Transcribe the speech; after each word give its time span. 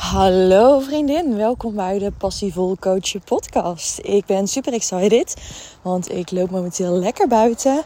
Hallo 0.00 0.80
vriendin, 0.80 1.36
welkom 1.36 1.74
bij 1.74 1.98
de 1.98 2.12
Passievol 2.18 2.76
Coach 2.78 3.24
podcast. 3.24 3.98
Ik 4.02 4.26
ben 4.26 4.46
super 4.48 4.72
excited, 4.72 5.36
want 5.82 6.12
ik 6.12 6.30
loop 6.30 6.50
momenteel 6.50 6.92
lekker 6.92 7.28
buiten. 7.28 7.82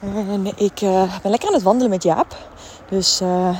En 0.00 0.46
ik 0.56 0.80
uh, 0.80 1.20
ben 1.22 1.30
lekker 1.30 1.48
aan 1.48 1.54
het 1.54 1.62
wandelen 1.62 1.90
met 1.90 2.02
Jaap. 2.02 2.36
Dus 2.90 3.20
uh, 3.20 3.56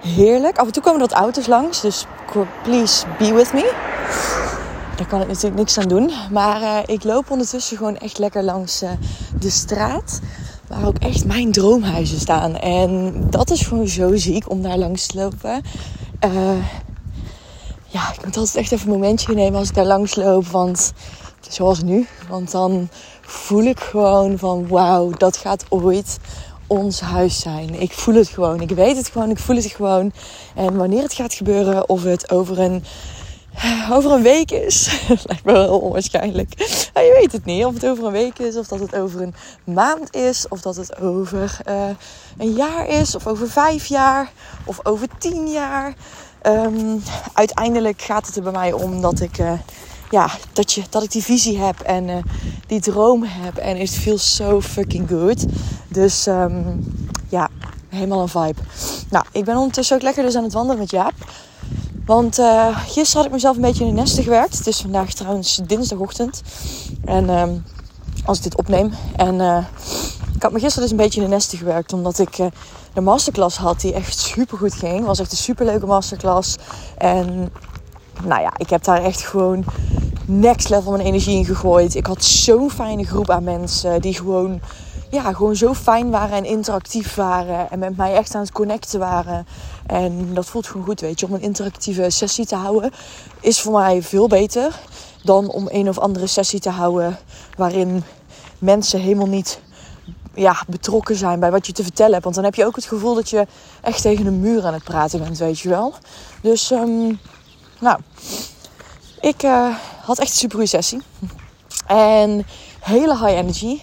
heerlijk. 0.00 0.58
Af 0.58 0.66
en 0.66 0.72
toe 0.72 0.82
komen 0.82 1.00
er 1.00 1.08
wat 1.08 1.18
auto's 1.18 1.46
langs, 1.46 1.80
dus 1.80 2.06
please 2.62 3.06
be 3.18 3.32
with 3.32 3.52
me. 3.52 3.72
Daar 4.96 5.06
kan 5.06 5.20
ik 5.20 5.26
natuurlijk 5.26 5.56
niks 5.56 5.78
aan 5.78 5.88
doen. 5.88 6.10
Maar 6.30 6.62
uh, 6.62 6.78
ik 6.86 7.04
loop 7.04 7.30
ondertussen 7.30 7.76
gewoon 7.76 7.96
echt 7.98 8.18
lekker 8.18 8.42
langs 8.42 8.84
de 9.40 9.50
straat. 9.50 10.20
Waar 10.66 10.86
ook 10.86 10.98
echt 10.98 11.24
mijn 11.24 11.52
droomhuizen 11.52 12.20
staan. 12.20 12.56
En 12.56 13.20
dat 13.30 13.50
is 13.50 13.62
gewoon 13.62 13.88
zo 13.88 14.16
ziek 14.16 14.50
om 14.50 14.62
daar 14.62 14.78
langs 14.78 15.06
te 15.06 15.18
lopen 15.18 15.62
ja, 17.88 18.12
ik 18.12 18.24
moet 18.24 18.36
altijd 18.36 18.56
echt 18.56 18.72
even 18.72 18.86
een 18.86 18.98
momentje 18.98 19.34
nemen 19.34 19.58
als 19.58 19.68
ik 19.68 19.74
daar 19.74 19.86
langs 19.86 20.14
loop. 20.14 20.46
Want 20.46 20.92
zoals 21.48 21.82
nu. 21.82 22.06
Want 22.28 22.50
dan 22.50 22.88
voel 23.20 23.62
ik 23.62 23.80
gewoon 23.80 24.38
van 24.38 24.68
wauw, 24.68 25.10
dat 25.10 25.36
gaat 25.36 25.64
ooit 25.68 26.18
ons 26.66 27.00
huis 27.00 27.40
zijn. 27.40 27.80
Ik 27.80 27.92
voel 27.92 28.14
het 28.14 28.28
gewoon. 28.28 28.60
Ik 28.60 28.70
weet 28.70 28.96
het 28.96 29.08
gewoon. 29.08 29.30
Ik 29.30 29.38
voel 29.38 29.56
het 29.56 29.66
gewoon. 29.66 30.12
En 30.54 30.76
wanneer 30.76 31.02
het 31.02 31.12
gaat 31.12 31.34
gebeuren, 31.34 31.88
of 31.88 32.02
het 32.02 32.30
over 32.30 32.58
een, 32.58 32.84
over 33.90 34.10
een 34.12 34.22
week 34.22 34.50
is, 34.50 35.00
lijkt 35.26 35.44
me 35.44 35.52
wel 35.52 35.78
onwaarschijnlijk. 35.78 36.54
Maar 36.94 37.04
je 37.04 37.16
weet 37.20 37.32
het 37.32 37.44
niet. 37.44 37.64
Of 37.64 37.74
het 37.74 37.86
over 37.86 38.04
een 38.04 38.12
week 38.12 38.38
is, 38.38 38.56
of 38.56 38.66
dat 38.66 38.80
het 38.80 38.94
over 38.94 39.22
een 39.22 39.34
maand 39.64 40.14
is, 40.14 40.48
of 40.48 40.60
dat 40.60 40.76
het 40.76 41.00
over 41.00 41.58
uh, 41.68 41.88
een 42.38 42.52
jaar 42.52 42.88
is, 42.88 43.14
of 43.14 43.26
over 43.26 43.50
vijf 43.50 43.86
jaar, 43.86 44.32
of 44.64 44.80
over 44.82 45.08
tien 45.18 45.48
jaar. 45.48 45.94
Um, 46.46 47.02
uiteindelijk 47.32 48.02
gaat 48.02 48.26
het 48.26 48.36
er 48.36 48.42
bij 48.42 48.52
mij 48.52 48.72
om 48.72 49.00
dat 49.00 49.20
ik, 49.20 49.38
uh, 49.38 49.52
ja, 50.10 50.30
dat, 50.52 50.72
je, 50.72 50.82
dat 50.90 51.02
ik 51.02 51.10
die 51.10 51.22
visie 51.22 51.58
heb 51.58 51.80
en 51.80 52.08
uh, 52.08 52.16
die 52.66 52.80
droom 52.80 53.24
heb. 53.26 53.56
En 53.56 53.76
het 53.76 53.90
feels 53.90 54.34
so 54.34 54.60
fucking 54.60 55.08
good. 55.08 55.44
Dus 55.88 56.26
um, 56.26 56.94
ja, 57.28 57.48
helemaal 57.88 58.20
een 58.20 58.28
vibe. 58.28 58.60
Nou, 59.10 59.24
ik 59.32 59.44
ben 59.44 59.56
ondertussen 59.56 59.96
ook 59.96 60.02
lekker 60.02 60.22
dus 60.22 60.36
aan 60.36 60.42
het 60.42 60.52
wandelen 60.52 60.78
met 60.78 60.90
Jaap. 60.90 61.14
Want 62.06 62.38
uh, 62.38 62.78
gisteren 62.78 63.16
had 63.16 63.24
ik 63.24 63.32
mezelf 63.32 63.56
een 63.56 63.62
beetje 63.62 63.84
in 63.84 63.94
de 63.94 64.00
nesten 64.00 64.22
gewerkt. 64.22 64.58
Het 64.58 64.66
is 64.66 64.80
vandaag 64.80 65.12
trouwens 65.12 65.60
dinsdagochtend. 65.66 66.42
En 67.04 67.28
um, 67.28 67.64
als 68.24 68.36
ik 68.36 68.42
dit 68.42 68.56
opneem. 68.56 68.92
En 69.16 69.66
ik 70.34 70.42
had 70.42 70.52
me 70.52 70.58
gisteren 70.58 70.82
dus 70.82 70.90
een 70.90 71.04
beetje 71.04 71.20
in 71.20 71.28
de 71.28 71.34
nesten 71.34 71.58
gewerkt. 71.58 71.92
Omdat 71.92 72.18
ik 72.18 72.38
de 72.94 73.00
masterclass 73.00 73.56
had 73.56 73.80
die 73.80 73.92
echt 73.92 74.18
super 74.18 74.58
goed 74.58 74.74
ging. 74.74 75.04
Was 75.04 75.18
echt 75.18 75.30
een 75.30 75.36
super 75.36 75.66
leuke 75.66 75.86
masterclass. 75.86 76.56
En 76.96 77.52
nou 78.24 78.42
ja, 78.42 78.52
ik 78.56 78.70
heb 78.70 78.84
daar 78.84 79.02
echt 79.02 79.20
gewoon 79.20 79.64
next 80.24 80.68
level 80.68 80.92
mijn 80.92 81.04
energie 81.04 81.36
in 81.36 81.44
gegooid. 81.44 81.94
Ik 81.94 82.06
had 82.06 82.24
zo'n 82.24 82.70
fijne 82.70 83.04
groep 83.04 83.30
aan 83.30 83.44
mensen 83.44 84.00
die 84.00 84.14
gewoon, 84.14 84.60
ja, 85.10 85.32
gewoon 85.32 85.56
zo 85.56 85.74
fijn 85.74 86.10
waren 86.10 86.36
en 86.36 86.44
interactief 86.44 87.14
waren. 87.14 87.70
En 87.70 87.78
met 87.78 87.96
mij 87.96 88.14
echt 88.14 88.34
aan 88.34 88.40
het 88.40 88.52
connecten 88.52 88.98
waren. 88.98 89.46
En 89.86 90.34
dat 90.34 90.46
voelt 90.46 90.66
gewoon 90.66 90.86
goed, 90.86 91.00
weet 91.00 91.20
je. 91.20 91.26
Om 91.26 91.34
een 91.34 91.40
interactieve 91.40 92.10
sessie 92.10 92.46
te 92.46 92.56
houden 92.56 92.90
is 93.40 93.60
voor 93.60 93.72
mij 93.72 94.02
veel 94.02 94.28
beter 94.28 94.78
dan 95.22 95.48
om 95.50 95.68
een 95.70 95.88
of 95.88 95.98
andere 95.98 96.26
sessie 96.26 96.60
te 96.60 96.70
houden 96.70 97.18
waarin 97.56 98.04
mensen 98.58 99.00
helemaal 99.00 99.26
niet 99.26 99.60
ja, 100.38 100.62
betrokken 100.66 101.16
zijn 101.16 101.40
bij 101.40 101.50
wat 101.50 101.66
je 101.66 101.72
te 101.72 101.82
vertellen 101.82 102.12
hebt. 102.12 102.24
Want 102.24 102.34
dan 102.34 102.44
heb 102.44 102.54
je 102.54 102.66
ook 102.66 102.76
het 102.76 102.84
gevoel 102.84 103.14
dat 103.14 103.30
je 103.30 103.46
echt 103.82 104.02
tegen 104.02 104.26
een 104.26 104.40
muur 104.40 104.66
aan 104.66 104.72
het 104.72 104.84
praten 104.84 105.22
bent, 105.22 105.38
weet 105.38 105.58
je 105.58 105.68
wel. 105.68 105.94
Dus, 106.42 106.70
um, 106.70 107.20
nou, 107.80 107.98
ik 109.20 109.42
uh, 109.42 109.74
had 110.02 110.18
echt 110.18 110.30
een 110.30 110.36
super 110.36 110.56
goede 110.56 110.70
sessie. 110.70 111.02
En 111.86 112.46
hele 112.80 113.18
high 113.18 113.38
energy. 113.38 113.80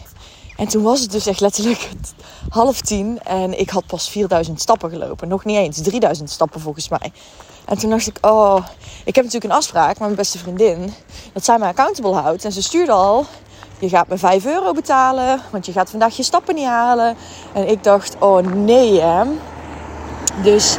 En 0.58 0.68
toen 0.68 0.84
was 0.84 1.00
het 1.00 1.12
dus 1.12 1.26
echt 1.26 1.40
letterlijk 1.40 1.90
half 2.50 2.82
tien. 2.82 3.20
En 3.24 3.60
ik 3.60 3.70
had 3.70 3.86
pas 3.86 4.10
4000 4.10 4.62
stappen 4.62 4.90
gelopen. 4.90 5.28
Nog 5.28 5.46
niet 5.46 5.58
eens, 5.58 5.82
3000 5.82 6.30
stappen 6.30 6.62
volgens 6.62 6.90
mij. 6.90 7.12
En 7.66 7.78
toen 7.78 7.90
dacht 7.90 8.08
ik, 8.08 8.18
oh, 8.22 8.66
ik 9.06 9.16
heb 9.16 9.24
natuurlijk 9.24 9.52
een 9.54 9.58
afspraak 9.58 9.88
met 9.88 10.00
mijn 10.00 10.16
beste 10.16 10.38
vriendin. 10.38 10.94
Dat 11.34 11.46
zij 11.46 11.58
mij 11.58 11.70
accountable 11.70 12.14
houdt. 12.14 12.46
En 12.46 12.52
ze 12.52 12.62
stuurde 12.62 12.92
al 12.92 13.26
je 13.80 13.90
gaat 13.90 14.08
me 14.08 14.18
5 14.18 14.46
euro 14.46 14.74
betalen, 14.74 15.42
want 15.52 15.66
je 15.66 15.72
gaat 15.72 15.90
vandaag 15.90 16.16
je 16.16 16.24
stappen 16.24 16.56
niet 16.56 16.66
halen. 16.66 17.16
En 17.54 17.70
ik 17.70 17.84
dacht, 17.84 18.16
oh 18.20 18.46
nee 18.46 19.02
hè. 19.02 19.24
Dus 20.44 20.78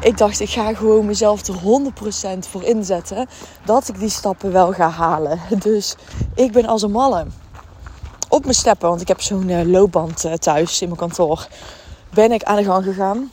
ik 0.00 0.18
dacht, 0.18 0.40
ik 0.40 0.50
ga 0.50 0.74
gewoon 0.74 1.06
mezelf 1.06 1.46
er 1.46 1.54
100% 1.54 2.38
voor 2.38 2.64
inzetten 2.64 3.28
dat 3.64 3.88
ik 3.88 3.98
die 3.98 4.08
stappen 4.08 4.52
wel 4.52 4.72
ga 4.72 4.88
halen. 4.88 5.40
Dus 5.58 5.96
ik 6.34 6.52
ben 6.52 6.66
als 6.66 6.82
een 6.82 6.90
malle 6.90 7.26
op 8.30 8.42
mijn 8.42 8.54
steppen, 8.54 8.88
want 8.88 9.00
ik 9.00 9.08
heb 9.08 9.20
zo'n 9.20 9.48
uh, 9.48 9.62
loopband 9.62 10.24
uh, 10.24 10.32
thuis 10.32 10.80
in 10.80 10.86
mijn 10.86 11.00
kantoor, 11.00 11.48
ben 12.10 12.32
ik 12.32 12.42
aan 12.42 12.56
de 12.56 12.64
gang 12.64 12.84
gegaan. 12.84 13.30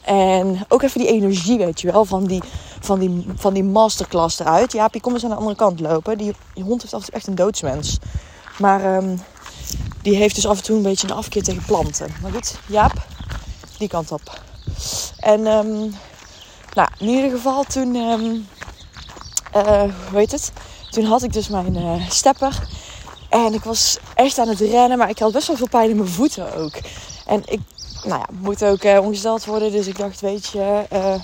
En 0.00 0.64
ook 0.68 0.82
even 0.82 1.00
die 1.00 1.08
energie, 1.08 1.58
weet 1.58 1.80
je 1.80 1.92
wel, 1.92 2.04
van 2.04 2.26
die, 2.26 2.42
van 2.80 2.98
die, 2.98 3.26
van 3.36 3.54
die 3.54 3.64
masterclass 3.64 4.38
eruit. 4.38 4.72
Kom 5.00 5.12
eens 5.12 5.24
aan 5.24 5.30
de 5.30 5.36
andere 5.36 5.56
kant 5.56 5.80
lopen. 5.80 6.18
Die, 6.18 6.34
hond 6.64 6.82
heeft 6.82 6.94
toe 6.94 7.10
echt 7.10 7.26
een 7.26 7.34
doodsmens. 7.34 7.98
Maar 8.58 8.96
um, 8.96 9.22
die 10.02 10.16
heeft 10.16 10.34
dus 10.34 10.46
af 10.46 10.56
en 10.56 10.62
toe 10.62 10.76
een 10.76 10.82
beetje 10.82 11.08
een 11.08 11.14
afkeer 11.14 11.42
tegen 11.42 11.64
planten. 11.66 12.14
Maar 12.22 12.32
goed, 12.32 12.58
Jaap, 12.66 12.92
die 13.78 13.88
kant 13.88 14.12
op. 14.12 14.40
En 15.16 15.46
um, 15.46 15.94
nou, 16.74 16.88
in 16.98 17.08
ieder 17.08 17.30
geval 17.30 17.64
toen, 17.64 17.94
um, 17.94 18.46
hoe 20.10 20.18
heet 20.18 20.32
het? 20.32 20.52
Toen 20.90 21.04
had 21.04 21.22
ik 21.22 21.32
dus 21.32 21.48
mijn 21.48 21.76
uh, 21.76 22.08
stepper. 22.08 22.68
En 23.28 23.54
ik 23.54 23.62
was 23.62 23.98
echt 24.14 24.38
aan 24.38 24.48
het 24.48 24.60
rennen, 24.60 24.98
maar 24.98 25.08
ik 25.10 25.18
had 25.18 25.32
best 25.32 25.46
wel 25.46 25.56
veel 25.56 25.68
pijn 25.68 25.90
in 25.90 25.96
mijn 25.96 26.08
voeten 26.08 26.54
ook. 26.56 26.74
En 27.26 27.42
ik 27.44 27.60
nou 28.04 28.18
ja, 28.20 28.26
moet 28.30 28.64
ook 28.64 28.84
uh, 28.84 28.98
ongesteld 29.00 29.44
worden. 29.44 29.72
Dus 29.72 29.86
ik 29.86 29.98
dacht, 29.98 30.20
weet 30.20 30.46
je, 30.46 30.84
uh, 30.92 31.14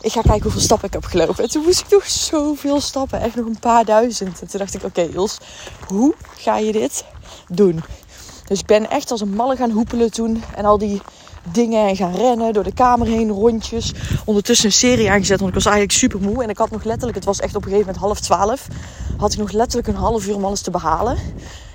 ik 0.00 0.12
ga 0.12 0.20
kijken 0.20 0.42
hoeveel 0.42 0.60
stappen 0.60 0.86
ik 0.86 0.92
heb 0.92 1.04
gelopen. 1.04 1.44
En 1.44 1.50
toen 1.50 1.62
moest 1.62 1.80
ik 1.80 1.90
nog 1.90 2.08
zoveel 2.08 2.80
stappen, 2.80 3.20
echt 3.20 3.34
nog 3.34 3.46
een 3.46 3.58
paar 3.58 3.84
duizend. 3.84 4.40
En 4.40 4.48
toen 4.48 4.58
dacht 4.58 4.74
ik, 4.74 4.84
oké 4.84 5.02
Ils, 5.02 5.38
hoe 5.86 6.14
ga 6.36 6.58
je 6.58 6.72
dit 6.72 7.04
doen? 7.48 7.82
Dus 8.46 8.60
ik 8.60 8.66
ben 8.66 8.90
echt 8.90 9.10
als 9.10 9.20
een 9.20 9.34
malle 9.34 9.56
gaan 9.56 9.70
hoepelen 9.70 10.10
toen. 10.10 10.42
En 10.54 10.64
al 10.64 10.78
die 10.78 11.02
dingen 11.52 11.96
gaan 11.96 12.14
rennen 12.14 12.52
door 12.52 12.64
de 12.64 12.72
kamer 12.72 13.06
heen, 13.06 13.30
rondjes. 13.30 13.92
Ondertussen 14.24 14.66
een 14.66 14.72
serie 14.72 15.10
aangezet, 15.10 15.38
want 15.38 15.48
ik 15.48 15.54
was 15.54 15.66
eigenlijk 15.66 15.98
super 15.98 16.20
moe. 16.20 16.42
En 16.42 16.48
ik 16.48 16.58
had 16.58 16.70
nog 16.70 16.84
letterlijk, 16.84 17.14
het 17.14 17.26
was 17.26 17.40
echt 17.40 17.56
op 17.56 17.64
een 17.64 17.70
gegeven 17.70 17.86
moment 17.86 18.04
half 18.04 18.20
twaalf. 18.20 18.66
Had 19.16 19.32
ik 19.32 19.38
nog 19.38 19.52
letterlijk 19.52 19.88
een 19.88 19.94
half 19.94 20.26
uur 20.26 20.34
om 20.34 20.44
alles 20.44 20.60
te 20.60 20.70
behalen. 20.70 21.16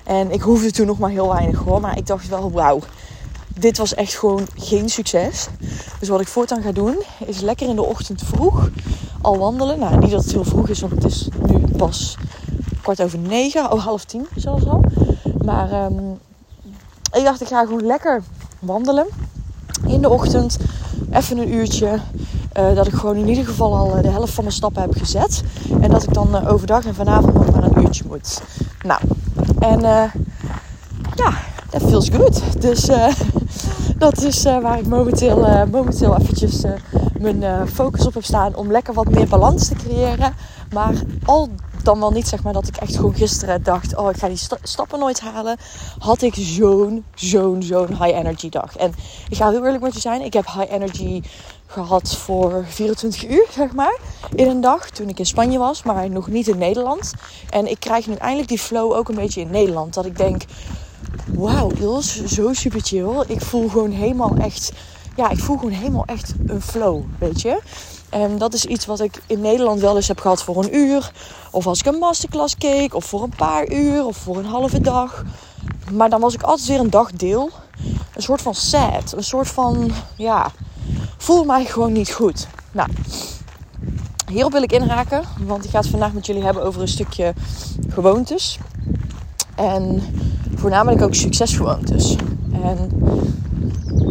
En 0.03 0.31
ik 0.31 0.41
hoefde 0.41 0.72
toen 0.72 0.88
nog 0.88 1.00
maar 1.00 1.09
heel 1.09 1.34
weinig 1.34 1.59
hoor. 1.59 1.81
Maar 1.81 1.97
ik 1.97 2.08
dacht 2.08 2.28
wel, 2.28 2.52
wauw 2.52 2.80
dit 3.59 3.78
was 3.78 3.94
echt 3.94 4.16
gewoon 4.16 4.47
geen 4.56 4.90
succes. 4.90 5.47
Dus 6.00 6.09
wat 6.09 6.22
ik 6.22 6.28
voortaan 6.28 6.62
ga 6.62 6.72
doen, 6.72 6.96
is 7.25 7.40
lekker 7.40 7.69
in 7.69 7.75
de 7.75 7.84
ochtend 7.84 8.22
vroeg 8.25 8.69
al 9.22 9.38
wandelen. 9.38 9.80
Nou, 9.80 9.97
niet 9.97 10.12
dat 10.12 10.24
het 10.24 10.31
heel 10.31 10.44
vroeg 10.44 10.69
is, 10.69 10.80
want 10.80 10.94
het 10.94 11.03
is 11.03 11.28
nu 11.47 11.64
pas 11.78 12.18
kwart 12.81 13.02
over 13.02 13.19
negen. 13.19 13.72
Oh, 13.72 13.84
half 13.84 14.03
tien 14.03 14.28
zelfs 14.36 14.66
al. 14.66 14.84
Maar 15.46 15.86
um, 15.86 16.19
ik 17.12 17.24
dacht, 17.24 17.41
ik 17.41 17.47
ga 17.47 17.64
gewoon 17.64 17.86
lekker 17.86 18.24
wandelen. 18.59 19.06
In 19.88 20.02
de 20.02 20.09
ochtend, 20.09 20.58
even 21.12 21.38
een 21.38 21.53
uurtje. 21.53 22.00
Uh, 22.58 22.75
dat 22.75 22.88
ik 22.88 22.94
gewoon 22.94 23.16
in 23.16 23.28
ieder 23.28 23.46
geval 23.46 23.75
al 23.75 24.02
de 24.02 24.09
helft 24.09 24.34
van 24.34 24.44
mijn 24.44 24.56
stappen 24.56 24.81
heb 24.81 24.97
gezet. 24.97 25.44
En 25.81 25.90
dat 25.91 26.03
ik 26.03 26.14
dan 26.14 26.35
uh, 26.35 26.52
overdag 26.52 26.85
en 26.85 26.96
vanavond 26.96 27.34
nog 27.34 27.52
maar 27.52 27.64
een 27.64 27.84
uurtje 27.84 28.03
moet. 28.08 28.41
Nou, 28.85 29.02
en 29.59 29.80
uh, 29.80 30.14
ja, 31.16 31.34
dat 31.70 31.81
feels 31.81 32.09
good. 32.09 32.62
Dus 32.62 32.90
dat 34.03 34.22
is 34.22 34.46
uh, 34.46 34.62
waar 34.62 34.80
ik 34.80 34.88
momenteel, 34.88 35.40
uh, 35.40 35.64
momenteel 35.72 36.18
eventjes 36.18 36.64
uh, 36.64 36.72
mijn 37.19 37.68
focus 37.68 38.06
op 38.06 38.14
heb 38.14 38.24
staan. 38.24 38.56
Om 38.56 38.72
lekker 38.72 38.94
wat 38.94 39.09
meer 39.09 39.28
balans 39.28 39.67
te 39.67 39.76
creëren. 39.76 40.35
Maar 40.73 40.94
al 41.26 41.50
dan 41.84 42.00
wel 42.00 42.11
niet 42.11 42.28
zeg 42.28 42.44
maar 42.44 42.53
dat 42.53 42.67
ik 42.67 42.76
echt 42.76 42.96
gewoon 42.96 43.16
gisteren 43.16 43.64
dacht... 43.64 43.96
Oh, 43.96 44.09
ik 44.09 44.17
ga 44.17 44.28
die 44.28 44.38
st 44.38 44.58
stappen 44.64 45.00
nooit 45.00 45.20
halen. 45.20 45.58
Had 46.00 46.22
ik 46.22 46.34
zo'n, 46.35 47.05
zo'n, 47.16 47.64
zo'n 47.64 47.88
high 47.88 48.17
energy 48.17 48.50
dag. 48.50 48.76
En 48.76 48.94
ik 49.29 49.38
ga 49.38 49.50
heel 49.50 49.66
eerlijk 49.66 49.84
met 49.84 49.94
je 49.94 50.00
zijn. 50.00 50.22
Ik 50.22 50.34
heb 50.34 50.46
high 50.46 50.73
energy 50.73 51.22
gehad 51.66 52.16
voor 52.16 52.66
24 52.67 53.29
uur, 53.29 53.46
zeg 53.52 53.73
maar. 53.73 53.99
In 54.35 54.47
een 54.47 54.61
dag. 54.61 54.90
Toen 54.90 55.09
ik 55.09 55.20
in 55.20 55.26
Spanje 55.26 55.58
was, 55.58 55.84
maar 55.84 56.09
nog 56.09 56.28
niet 56.28 56.47
in 56.47 56.58
Nederland. 56.58 57.14
En 57.49 57.70
ik 57.70 57.79
krijg 57.79 58.08
nu 58.08 58.14
eindelijk 58.14 58.49
die 58.49 58.59
flow 58.59 58.91
ook 58.91 59.09
een 59.09 59.16
beetje 59.16 59.41
in 59.41 59.52
Nederland. 59.52 59.94
Dat 59.94 60.06
ik 60.06 60.17
denk 60.17 60.41
wauw, 61.28 61.72
Ils, 61.72 62.23
zo 62.25 62.53
super 62.53 62.81
chill. 62.81 63.23
Ik 63.28 63.41
voel 63.41 63.70
gewoon 63.70 63.91
helemaal 63.91 64.35
echt, 64.37 64.72
ja, 65.16 65.29
ik 65.29 65.40
voel 65.40 65.58
gewoon 65.58 65.72
helemaal 65.72 66.05
echt 66.05 66.34
een 66.46 66.61
flow, 66.61 67.02
weet 67.20 67.41
je. 67.41 67.61
En 68.09 68.37
dat 68.37 68.53
is 68.53 68.66
iets 68.66 68.85
wat 68.85 68.99
ik 68.99 69.22
in 69.28 69.41
Nederland 69.41 69.79
wel 69.79 69.96
eens 69.96 70.08
heb 70.08 70.20
gehad 70.20 70.43
voor 70.43 70.64
een 70.64 70.75
uur. 70.75 71.11
Of 71.52 71.67
als 71.67 71.79
ik 71.79 71.85
een 71.85 71.99
masterclass 71.99 72.58
keek, 72.58 72.96
of 72.96 73.05
voor 73.05 73.23
een 73.23 73.35
paar 73.35 73.72
uur, 73.72 74.05
of 74.05 74.17
voor 74.17 74.37
een 74.37 74.46
halve 74.46 74.81
dag. 74.81 75.23
Maar 75.91 76.09
dan 76.09 76.20
was 76.20 76.34
ik 76.34 76.41
altijd 76.41 76.67
weer 76.67 76.79
een 76.79 76.90
dag 76.90 77.11
deel. 77.11 77.49
Een 78.16 78.22
soort 78.22 78.41
van 78.41 78.55
sad. 78.55 79.14
Een 79.16 79.23
soort 79.23 79.47
van, 79.47 79.91
ja, 80.17 80.52
voel 81.17 81.43
mij 81.43 81.66
gewoon 81.66 81.91
niet 81.91 82.11
goed. 82.11 82.47
Nou, 82.72 82.90
hierop 84.31 84.52
wil 84.52 84.64
ik 84.64 84.72
inhaken, 84.72 85.23
want 85.46 85.66
ik 85.66 85.70
ga 85.70 85.79
het 85.79 85.90
vandaag 85.90 86.14
met 86.14 86.25
jullie 86.25 86.43
hebben 86.43 86.64
over 86.64 86.81
een 86.81 86.87
stukje 86.87 87.34
gewoontes. 87.90 88.58
En 89.55 90.03
voornamelijk 90.63 91.01
ook 91.01 91.15
succesgewoontes. 91.15 92.15
En 92.51 92.77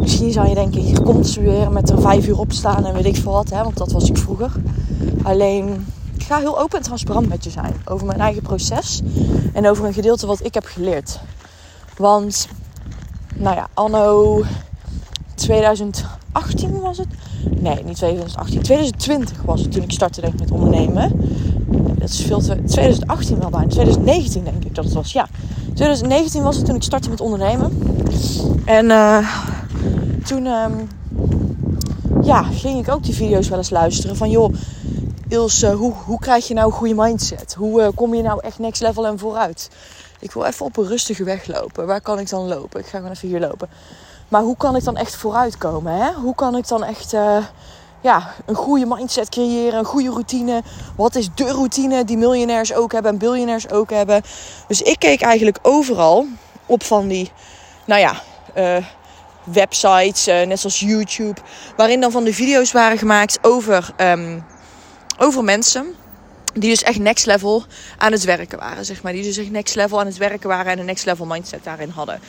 misschien 0.01 0.33
zou 0.33 0.49
je 0.49 0.55
denken, 0.55 0.81
hier 0.81 1.03
komt 1.03 1.29
ze 1.29 1.41
weer 1.41 1.71
met 1.71 1.91
er 1.91 2.01
vijf 2.01 2.27
uur 2.27 2.39
opstaan 2.39 2.87
en 2.87 2.95
weet 2.95 3.05
ik 3.05 3.17
veel 3.17 3.33
wat, 3.33 3.51
hè, 3.51 3.63
want 3.63 3.77
dat 3.77 3.93
was 3.93 4.09
ik 4.09 4.17
vroeger. 4.17 4.53
Alleen, 5.23 5.87
ik 6.15 6.23
ga 6.23 6.39
heel 6.39 6.61
open 6.61 6.79
en 6.79 6.85
transparant 6.85 7.29
met 7.29 7.45
je 7.45 7.51
zijn 7.51 7.75
over 7.85 8.07
mijn 8.07 8.21
eigen 8.21 8.43
proces 8.43 9.03
en 9.53 9.69
over 9.69 9.85
een 9.85 9.93
gedeelte 9.93 10.27
wat 10.27 10.45
ik 10.45 10.55
heb 10.55 10.65
geleerd. 10.65 11.21
Want, 11.97 12.49
nou 13.35 13.57
ja, 13.57 13.69
anno 13.75 14.43
2018 15.35 16.81
was 16.81 16.99
het. 16.99 17.09
Nee, 17.61 17.85
niet 17.85 17.97
2018. 17.97 18.63
2020 18.63 19.43
was 19.43 19.61
het 19.61 19.73
toen 19.73 19.83
ik 19.83 19.93
startte 19.93 20.33
met 20.39 20.51
ondernemen. 20.51 21.13
Dat 21.99 22.09
is 22.09 22.21
veel 22.21 22.41
te... 22.41 22.65
2018 22.65 23.39
wel 23.39 23.51
bijna. 23.51 23.69
2019 23.69 24.45
denk 24.45 24.65
ik 24.65 24.75
dat 24.75 24.85
het 24.85 24.95
was. 24.95 25.13
Ja, 25.13 25.29
2019 25.75 26.43
was 26.43 26.57
het 26.57 26.65
toen 26.65 26.75
ik 26.75 26.83
startte 26.83 27.11
met 27.11 27.21
ondernemen. 27.21 27.79
En 28.65 28.85
uh, 28.85 29.29
toen 30.25 30.47
um, 30.47 30.89
ja, 32.23 32.43
ging 32.43 32.87
ik 32.87 32.95
ook 32.95 33.03
die 33.03 33.15
video's 33.15 33.49
wel 33.49 33.59
eens 33.59 33.71
luisteren. 33.71 34.17
Van 34.17 34.31
joh, 34.31 34.55
Ilse, 35.29 35.73
hoe, 35.73 35.93
hoe 36.05 36.19
krijg 36.19 36.49
je 36.49 36.55
nou 36.55 36.67
een 36.67 36.73
goede 36.73 36.95
mindset? 36.95 37.55
Hoe 37.55 37.83
uh, 37.83 37.89
kom 37.95 38.15
je 38.15 38.23
nou 38.23 38.41
echt 38.41 38.59
next 38.59 38.81
level 38.81 39.07
en 39.07 39.19
vooruit? 39.19 39.71
Ik 40.21 40.33
wil 40.33 40.45
even 40.45 40.67
op 40.67 40.77
een 40.77 40.87
rustige 40.87 41.25
weg 41.25 41.47
lopen. 41.47 41.87
Waar 41.87 42.01
kan 42.01 42.19
ik 42.19 42.29
dan 42.29 42.49
lopen? 42.49 42.81
Ik 42.81 42.87
ga 42.87 42.97
gewoon 42.97 43.13
even 43.13 43.29
hier 43.29 43.41
lopen. 43.41 43.69
Maar 44.29 44.43
hoe 44.43 44.57
kan 44.57 44.77
ik 44.77 44.85
dan 44.85 44.97
echt 44.97 45.17
vooruitkomen? 45.17 45.93
Hè? 45.93 46.13
Hoe 46.13 46.35
kan 46.35 46.57
ik 46.57 46.69
dan 46.69 46.85
echt 46.85 47.13
uh, 47.13 47.37
ja, 48.03 48.35
een 48.47 48.55
goede 48.55 48.87
mindset 48.87 49.29
creëren, 49.29 49.79
een 49.79 49.85
goede 49.85 50.11
routine? 50.11 50.63
Wat 50.97 51.15
is 51.15 51.29
de 51.35 51.53
routine 51.53 52.05
die 52.05 52.17
miljonairs 52.17 52.75
ook 52.75 52.93
hebben 52.93 53.13
en 53.13 53.19
biljonairs 53.19 53.71
ook 53.71 53.91
hebben? 53.91 54.23
Dus 54.69 54.83
ik 54.83 54.99
keek 54.99 55.21
eigenlijk 55.21 55.59
overal 55.63 56.27
op 56.67 56.85
van 56.85 57.09
die, 57.09 57.31
nou 57.87 58.01
ja, 58.01 58.23
uh, 58.57 58.85
websites, 59.45 60.29
uh, 60.29 60.43
net 60.43 60.61
zoals 60.61 60.81
YouTube, 60.81 61.41
waarin 61.77 62.01
dan 62.01 62.11
van 62.11 62.25
de 62.25 62.35
video's 62.35 62.73
waren 62.73 62.99
gemaakt 62.99 63.39
over, 63.43 63.91
um, 63.97 64.45
over 65.19 65.45
mensen 65.45 65.95
die 66.55 66.71
dus 66.71 66.83
echt 66.83 66.99
next 66.99 67.27
level 67.27 67.65
aan 67.99 68.13
het 68.13 68.25
werken 68.25 68.59
waren, 68.59 68.85
zeg 68.85 69.03
maar. 69.03 69.13
Die 69.13 69.23
dus 69.23 69.37
echt 69.37 69.51
next 69.51 69.75
level 69.75 70.01
aan 70.01 70.07
het 70.07 70.17
werken 70.17 70.49
waren 70.49 70.73
en 70.73 70.79
een 70.79 70.85
next 70.85 71.05
level 71.05 71.27
mindset 71.27 71.65
daarin 71.65 71.91
hadden. 71.91 72.21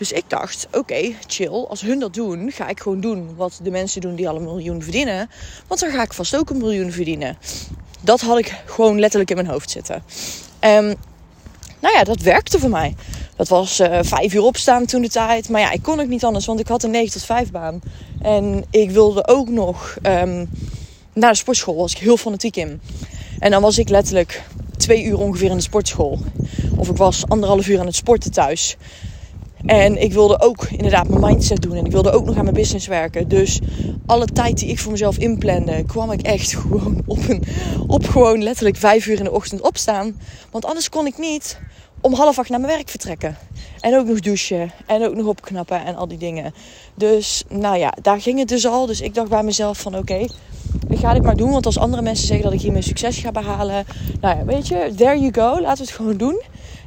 Dus 0.00 0.12
ik 0.12 0.24
dacht, 0.26 0.68
oké, 0.72 1.12
chill. 1.26 1.64
Als 1.68 1.80
hun 1.80 1.98
dat 1.98 2.14
doen, 2.14 2.50
ga 2.50 2.68
ik 2.68 2.80
gewoon 2.80 3.00
doen 3.00 3.36
wat 3.36 3.60
de 3.62 3.70
mensen 3.70 4.00
doen 4.00 4.14
die 4.14 4.28
al 4.28 4.36
een 4.36 4.44
miljoen 4.44 4.82
verdienen. 4.82 5.30
Want 5.66 5.80
dan 5.80 5.90
ga 5.90 6.02
ik 6.02 6.12
vast 6.12 6.36
ook 6.36 6.50
een 6.50 6.58
miljoen 6.58 6.92
verdienen. 6.92 7.36
Dat 8.00 8.20
had 8.20 8.38
ik 8.38 8.62
gewoon 8.64 9.00
letterlijk 9.00 9.30
in 9.30 9.36
mijn 9.36 9.48
hoofd 9.48 9.70
zitten. 9.70 10.02
En 10.58 10.84
nou 11.80 11.94
ja, 11.96 12.04
dat 12.04 12.20
werkte 12.20 12.58
voor 12.58 12.70
mij. 12.70 12.94
Dat 13.36 13.48
was 13.48 13.80
uh, 13.80 13.98
vijf 14.02 14.34
uur 14.34 14.42
opstaan 14.42 14.86
toen 14.86 15.02
de 15.02 15.08
tijd. 15.08 15.48
Maar 15.48 15.60
ja, 15.60 15.70
ik 15.70 15.82
kon 15.82 16.00
ook 16.00 16.08
niet 16.08 16.24
anders, 16.24 16.46
want 16.46 16.60
ik 16.60 16.68
had 16.68 16.82
een 16.82 16.90
9 16.90 17.12
tot 17.12 17.22
5 17.22 17.50
baan. 17.50 17.80
En 18.22 18.64
ik 18.70 18.90
wilde 18.90 19.28
ook 19.28 19.48
nog 19.48 19.96
um, 20.02 20.50
naar 21.12 21.30
de 21.30 21.38
sportschool. 21.38 21.76
Was 21.76 21.92
ik 21.92 21.98
heel 21.98 22.16
fanatiek 22.16 22.56
in. 22.56 22.80
En 23.38 23.50
dan 23.50 23.62
was 23.62 23.78
ik 23.78 23.88
letterlijk 23.88 24.42
twee 24.76 25.04
uur 25.04 25.18
ongeveer 25.18 25.50
in 25.50 25.56
de 25.56 25.62
sportschool. 25.62 26.18
Of 26.76 26.88
ik 26.88 26.96
was 26.96 27.28
anderhalf 27.28 27.68
uur 27.68 27.80
aan 27.80 27.86
het 27.86 27.96
sporten 27.96 28.32
thuis. 28.32 28.76
En 29.66 30.02
ik 30.02 30.12
wilde 30.12 30.40
ook 30.40 30.64
inderdaad 30.70 31.08
mijn 31.08 31.20
mindset 31.20 31.62
doen. 31.62 31.76
En 31.76 31.84
ik 31.84 31.92
wilde 31.92 32.10
ook 32.10 32.24
nog 32.24 32.36
aan 32.36 32.44
mijn 32.44 32.56
business 32.56 32.86
werken. 32.86 33.28
Dus 33.28 33.60
alle 34.06 34.26
tijd 34.26 34.58
die 34.58 34.68
ik 34.68 34.78
voor 34.78 34.92
mezelf 34.92 35.18
inplande, 35.18 35.84
kwam 35.84 36.10
ik 36.10 36.22
echt 36.22 36.54
gewoon 36.60 37.02
op, 37.06 37.28
een, 37.28 37.42
op 37.86 38.08
gewoon 38.08 38.42
letterlijk 38.42 38.76
vijf 38.76 39.06
uur 39.06 39.18
in 39.18 39.24
de 39.24 39.32
ochtend 39.32 39.60
opstaan. 39.60 40.20
Want 40.50 40.64
anders 40.64 40.88
kon 40.88 41.06
ik 41.06 41.18
niet 41.18 41.58
om 42.00 42.14
half 42.14 42.38
acht 42.38 42.48
naar 42.48 42.60
mijn 42.60 42.72
werk 42.72 42.88
vertrekken. 42.88 43.36
En 43.80 43.96
ook 43.96 44.06
nog 44.06 44.20
douchen. 44.20 44.70
En 44.86 45.06
ook 45.06 45.14
nog 45.14 45.26
opknappen 45.26 45.84
en 45.84 45.96
al 45.96 46.08
die 46.08 46.18
dingen. 46.18 46.54
Dus 46.94 47.44
nou 47.48 47.78
ja, 47.78 47.92
daar 48.02 48.20
ging 48.20 48.38
het 48.38 48.48
dus 48.48 48.66
al. 48.66 48.86
Dus 48.86 49.00
ik 49.00 49.14
dacht 49.14 49.28
bij 49.28 49.42
mezelf 49.42 49.78
van 49.78 49.96
oké, 49.96 50.26
ik 50.88 50.98
ga 50.98 51.12
dit 51.12 51.22
maar 51.22 51.36
doen. 51.36 51.50
Want 51.50 51.66
als 51.66 51.78
andere 51.78 52.02
mensen 52.02 52.26
zeggen 52.26 52.44
dat 52.44 52.54
ik 52.54 52.60
hiermee 52.60 52.82
succes 52.82 53.18
ga 53.18 53.32
behalen. 53.32 53.84
Nou 54.20 54.38
ja, 54.38 54.44
weet 54.44 54.68
je, 54.68 54.92
there 54.96 55.18
you 55.18 55.32
go. 55.32 55.60
Laten 55.60 55.84
we 55.84 55.90
het 55.90 55.90
gewoon 55.90 56.16
doen. 56.16 56.40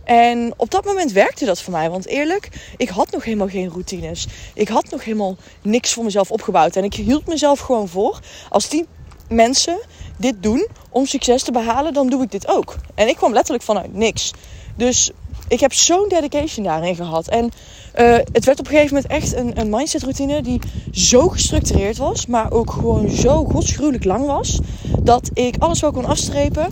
En 0.04 0.54
op 0.58 0.72
dat 0.72 0.86
moment 0.86 1.12
werkte 1.12 1.46
dat 1.46 1.62
voor 1.62 1.74
mij. 1.74 1.90
Want 1.90 2.06
eerlijk, 2.06 2.50
ik 2.78 2.90
had 2.90 3.12
nog 3.12 3.24
helemaal 3.24 3.48
geen 3.48 3.70
routines. 3.70 4.28
Ik 4.54 4.68
had 4.68 4.90
nog 4.90 5.04
helemaal 5.04 5.36
niks 5.62 5.94
voor 5.94 6.04
mezelf 6.04 6.32
opgebouwd. 6.32 6.76
En 6.76 6.84
ik 6.84 6.94
hield 6.94 7.28
mezelf 7.28 7.60
gewoon 7.60 7.88
voor. 7.88 8.20
Als 8.50 8.70
die 8.70 8.86
mensen 9.30 9.80
dit 10.18 10.44
doen 10.44 10.68
om 10.90 11.06
succes 11.06 11.44
te 11.44 11.52
behalen, 11.52 11.94
dan 11.94 12.10
doe 12.10 12.24
ik 12.24 12.32
dit 12.32 12.48
ook. 12.48 12.76
En 12.96 13.08
ik 13.08 13.16
kwam 13.16 13.34
letterlijk 13.34 13.64
vanuit 13.64 13.94
niks. 13.94 14.32
Dus 14.76 15.12
ik 15.48 15.60
heb 15.60 15.74
zo'n 15.74 16.10
dedication 16.10 16.66
daarin 16.66 16.96
gehad. 16.96 17.28
En 17.28 17.44
uh, 17.46 18.18
het 18.32 18.46
werd 18.46 18.60
op 18.60 18.66
een 18.66 18.72
gegeven 18.72 18.96
moment 18.96 19.12
echt 19.14 19.36
een, 19.36 19.60
een 19.60 19.70
mindset 19.70 20.02
routine 20.02 20.42
die 20.42 20.60
zo 20.92 21.30
gestructureerd 21.30 21.98
was, 21.98 22.26
maar 22.26 22.52
ook 22.52 22.72
gewoon 22.72 23.10
zo 23.10 23.46
godsgruwelijk 23.46 24.04
lang 24.04 24.26
was, 24.26 24.60
dat 25.00 25.30
ik 25.34 25.56
alles 25.60 25.80
wel 25.80 25.92
kon 25.92 26.06
afstrepen. 26.06 26.68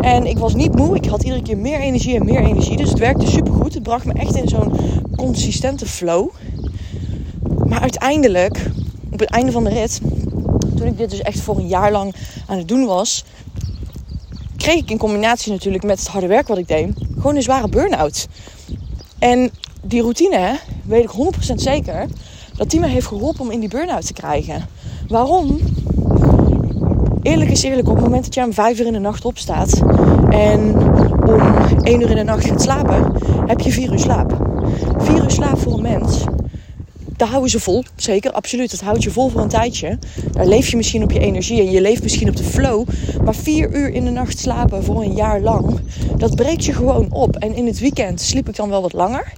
En 0.00 0.26
ik 0.26 0.38
was 0.38 0.54
niet 0.54 0.74
moe. 0.74 0.96
Ik 0.96 1.04
had 1.04 1.22
iedere 1.22 1.42
keer 1.42 1.58
meer 1.58 1.80
energie 1.80 2.14
en 2.14 2.24
meer 2.24 2.40
energie. 2.40 2.76
Dus 2.76 2.90
het 2.90 2.98
werkte 2.98 3.26
supergoed. 3.26 3.74
Het 3.74 3.82
bracht 3.82 4.04
me 4.04 4.12
echt 4.12 4.36
in 4.36 4.48
zo'n 4.48 4.72
consistente 5.16 5.86
flow. 5.86 6.28
Maar 7.68 7.80
uiteindelijk, 7.80 8.70
op 9.12 9.18
het 9.18 9.30
einde 9.30 9.52
van 9.52 9.64
de 9.64 9.70
rit, 9.70 10.00
toen 10.76 10.86
ik 10.86 10.98
dit 10.98 11.10
dus 11.10 11.22
echt 11.22 11.40
voor 11.40 11.56
een 11.56 11.68
jaar 11.68 11.92
lang 11.92 12.14
aan 12.46 12.58
het 12.58 12.68
doen 12.68 12.86
was, 12.86 13.24
kreeg 14.56 14.76
ik 14.76 14.90
in 14.90 14.98
combinatie 14.98 15.52
natuurlijk 15.52 15.84
met 15.84 15.98
het 15.98 16.08
harde 16.08 16.26
werk 16.26 16.48
wat 16.48 16.58
ik 16.58 16.68
deed, 16.68 16.88
gewoon 17.14 17.36
een 17.36 17.42
zware 17.42 17.68
burn-out. 17.68 18.28
En 19.18 19.50
die 19.82 20.00
routine, 20.00 20.58
weet 20.84 21.04
ik 21.04 21.10
100% 21.50 21.54
zeker, 21.54 22.06
dat 22.56 22.70
die 22.70 22.80
me 22.80 22.86
heeft 22.86 23.06
geholpen 23.06 23.40
om 23.40 23.50
in 23.50 23.60
die 23.60 23.68
burn-out 23.68 24.06
te 24.06 24.12
krijgen. 24.12 24.68
Waarom? 25.08 25.58
Eerlijk 27.26 27.50
is 27.50 27.62
eerlijk, 27.62 27.88
op 27.88 27.94
het 27.94 28.04
moment 28.04 28.24
dat 28.24 28.34
je 28.34 28.44
om 28.44 28.52
5 28.52 28.80
uur 28.80 28.86
in 28.86 28.92
de 28.92 28.98
nacht 28.98 29.24
opstaat 29.24 29.82
en 30.30 30.76
om 31.26 31.40
1 31.82 32.00
uur 32.00 32.10
in 32.10 32.16
de 32.16 32.22
nacht 32.22 32.44
gaat 32.44 32.62
slapen, 32.62 33.12
heb 33.46 33.60
je 33.60 33.72
4 33.72 33.92
uur 33.92 33.98
slaap. 33.98 34.36
4 34.98 35.22
uur 35.22 35.30
slaap 35.30 35.58
voor 35.58 35.72
een 35.72 35.82
mens 35.82 36.24
daar 37.16 37.28
houden 37.28 37.50
ze 37.50 37.60
vol. 37.60 37.84
Zeker, 37.96 38.32
absoluut. 38.32 38.70
Dat 38.70 38.80
houdt 38.80 39.02
je 39.02 39.10
vol 39.10 39.28
voor 39.28 39.40
een 39.40 39.48
tijdje. 39.48 39.98
Daar 40.32 40.46
leef 40.46 40.68
je 40.68 40.76
misschien 40.76 41.02
op 41.02 41.10
je 41.10 41.18
energie 41.18 41.60
en 41.60 41.70
je 41.70 41.80
leeft 41.80 42.02
misschien 42.02 42.28
op 42.28 42.36
de 42.36 42.44
flow. 42.44 42.84
Maar 43.24 43.34
vier 43.34 43.74
uur 43.74 43.88
in 43.88 44.04
de 44.04 44.10
nacht 44.10 44.38
slapen 44.38 44.84
voor 44.84 45.02
een 45.02 45.14
jaar 45.14 45.40
lang, 45.40 45.80
dat 46.16 46.36
breekt 46.36 46.64
je 46.64 46.72
gewoon 46.72 47.12
op. 47.12 47.36
En 47.36 47.54
in 47.54 47.66
het 47.66 47.78
weekend 47.78 48.20
sliep 48.20 48.48
ik 48.48 48.56
dan 48.56 48.68
wel 48.68 48.82
wat 48.82 48.92
langer. 48.92 49.32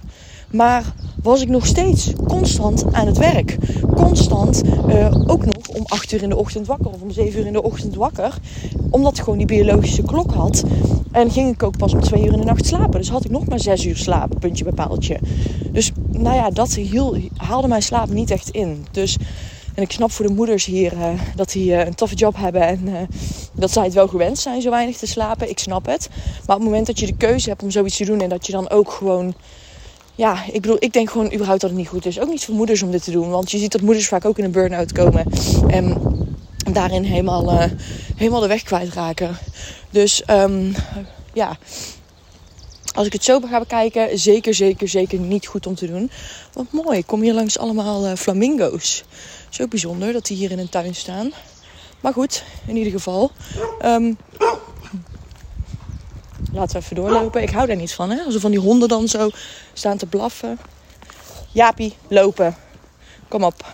Maar 0.51 0.83
was 1.21 1.41
ik 1.41 1.47
nog 1.47 1.65
steeds 1.65 2.13
constant 2.27 2.85
aan 2.91 3.07
het 3.07 3.17
werk. 3.17 3.57
Constant 4.03 4.63
uh, 4.87 5.13
ook 5.27 5.45
nog 5.45 5.67
om 5.67 5.83
8 5.85 6.11
uur 6.11 6.23
in 6.23 6.29
de 6.29 6.35
ochtend 6.35 6.67
wakker 6.67 6.91
of 6.91 7.01
om 7.01 7.11
7 7.11 7.39
uur 7.39 7.45
in 7.45 7.53
de 7.53 7.63
ochtend 7.63 7.95
wakker. 7.95 8.37
Omdat 8.89 9.17
ik 9.17 9.23
gewoon 9.23 9.37
die 9.37 9.47
biologische 9.47 10.01
klok 10.01 10.31
had. 10.31 10.63
En 11.11 11.31
ging 11.31 11.53
ik 11.53 11.63
ook 11.63 11.77
pas 11.77 11.93
om 11.93 11.99
2 11.99 12.25
uur 12.25 12.33
in 12.33 12.39
de 12.39 12.45
nacht 12.45 12.65
slapen. 12.65 12.99
Dus 12.99 13.09
had 13.09 13.25
ik 13.25 13.31
nog 13.31 13.45
maar 13.45 13.59
6 13.59 13.85
uur 13.85 13.97
slaap, 13.97 14.35
puntje 14.39 14.63
bij. 14.63 15.19
Dus 15.71 15.91
nou 16.07 16.35
ja, 16.35 16.49
dat 16.49 16.79
haalde 17.35 17.67
mijn 17.67 17.81
slaap 17.81 18.09
niet 18.09 18.31
echt 18.31 18.49
in. 18.49 18.85
Dus, 18.91 19.17
en 19.75 19.83
ik 19.83 19.91
snap 19.91 20.11
voor 20.11 20.27
de 20.27 20.33
moeders 20.33 20.65
hier 20.65 20.93
uh, 20.93 21.09
dat 21.35 21.51
die 21.51 21.71
uh, 21.71 21.85
een 21.85 21.95
toffe 21.95 22.15
job 22.15 22.35
hebben. 22.37 22.61
En 22.61 23.07
dat 23.53 23.71
zij 23.71 23.83
het 23.83 23.93
wel 23.93 24.07
gewend 24.07 24.39
zijn 24.39 24.61
zo 24.61 24.69
weinig 24.69 24.97
te 24.97 25.07
slapen. 25.07 25.49
Ik 25.49 25.59
snap 25.59 25.85
het. 25.85 26.09
Maar 26.45 26.55
op 26.55 26.61
het 26.61 26.71
moment 26.71 26.87
dat 26.87 26.99
je 26.99 27.05
de 27.05 27.17
keuze 27.17 27.49
hebt 27.49 27.63
om 27.63 27.71
zoiets 27.71 27.97
te 27.97 28.05
doen 28.05 28.21
en 28.21 28.29
dat 28.29 28.45
je 28.45 28.51
dan 28.51 28.69
ook 28.69 28.91
gewoon 28.91 29.33
ja, 30.19 30.45
ik 30.51 30.61
bedoel, 30.61 30.77
ik 30.79 30.93
denk 30.93 31.09
gewoon 31.09 31.33
überhaupt 31.33 31.61
dat 31.61 31.69
het 31.69 31.79
niet 31.79 31.87
goed 31.87 32.05
is. 32.05 32.19
Ook 32.19 32.29
niet 32.29 32.45
voor 32.45 32.55
moeders 32.55 32.81
om 32.81 32.91
dit 32.91 33.03
te 33.03 33.11
doen. 33.11 33.29
Want 33.29 33.51
je 33.51 33.57
ziet 33.57 33.71
dat 33.71 33.81
moeders 33.81 34.07
vaak 34.07 34.25
ook 34.25 34.37
in 34.37 34.43
een 34.43 34.51
burn-out 34.51 34.91
komen. 34.91 35.25
En 35.67 35.97
daarin 36.71 37.03
helemaal, 37.03 37.53
uh, 37.53 37.63
helemaal 38.15 38.39
de 38.39 38.47
weg 38.47 38.63
kwijtraken. 38.63 39.37
Dus 39.89 40.23
um, 40.29 40.75
ja, 41.33 41.57
als 42.93 43.05
ik 43.05 43.13
het 43.13 43.23
zo 43.23 43.39
ga 43.39 43.59
bekijken, 43.59 44.19
zeker, 44.19 44.53
zeker, 44.53 44.87
zeker 44.87 45.19
niet 45.19 45.47
goed 45.47 45.67
om 45.67 45.75
te 45.75 45.87
doen. 45.87 46.11
Wat 46.53 46.65
mooi, 46.71 47.05
kom 47.05 47.21
hier 47.21 47.33
langs 47.33 47.57
allemaal 47.57 48.05
uh, 48.05 48.13
flamingo's. 48.13 49.03
Zo 49.49 49.67
bijzonder 49.67 50.13
dat 50.13 50.25
die 50.25 50.37
hier 50.37 50.51
in 50.51 50.59
een 50.59 50.69
tuin 50.69 50.95
staan. 50.95 51.31
Maar 51.99 52.13
goed, 52.13 52.43
in 52.67 52.77
ieder 52.77 52.91
geval. 52.91 53.31
Um, 53.85 54.17
laten 56.51 56.77
we 56.77 56.83
even 56.83 56.95
doorlopen. 56.95 57.41
Ik 57.41 57.49
hou 57.49 57.67
daar 57.67 57.75
niet 57.75 57.93
van, 57.93 58.09
hè? 58.09 58.23
Als 58.23 58.33
er 58.33 58.39
van 58.39 58.51
die 58.51 58.59
honden 58.59 58.87
dan 58.89 59.07
zo 59.07 59.29
staan 59.73 59.97
te 59.97 60.05
blaffen. 60.05 60.59
Jaapie, 61.51 61.93
lopen. 62.07 62.55
Kom 63.27 63.43
op. 63.43 63.73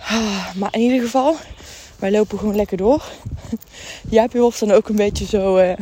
Ah, 0.00 0.54
maar 0.54 0.74
in 0.74 0.80
ieder 0.80 1.00
geval, 1.00 1.36
wij 1.98 2.10
lopen 2.10 2.38
gewoon 2.38 2.56
lekker 2.56 2.76
door. 2.76 3.04
Jaapie 4.10 4.40
wordt 4.40 4.60
dan 4.60 4.70
ook 4.70 4.88
een 4.88 4.96
beetje 4.96 5.26
zo... 5.26 5.58
Uh, 5.58 5.72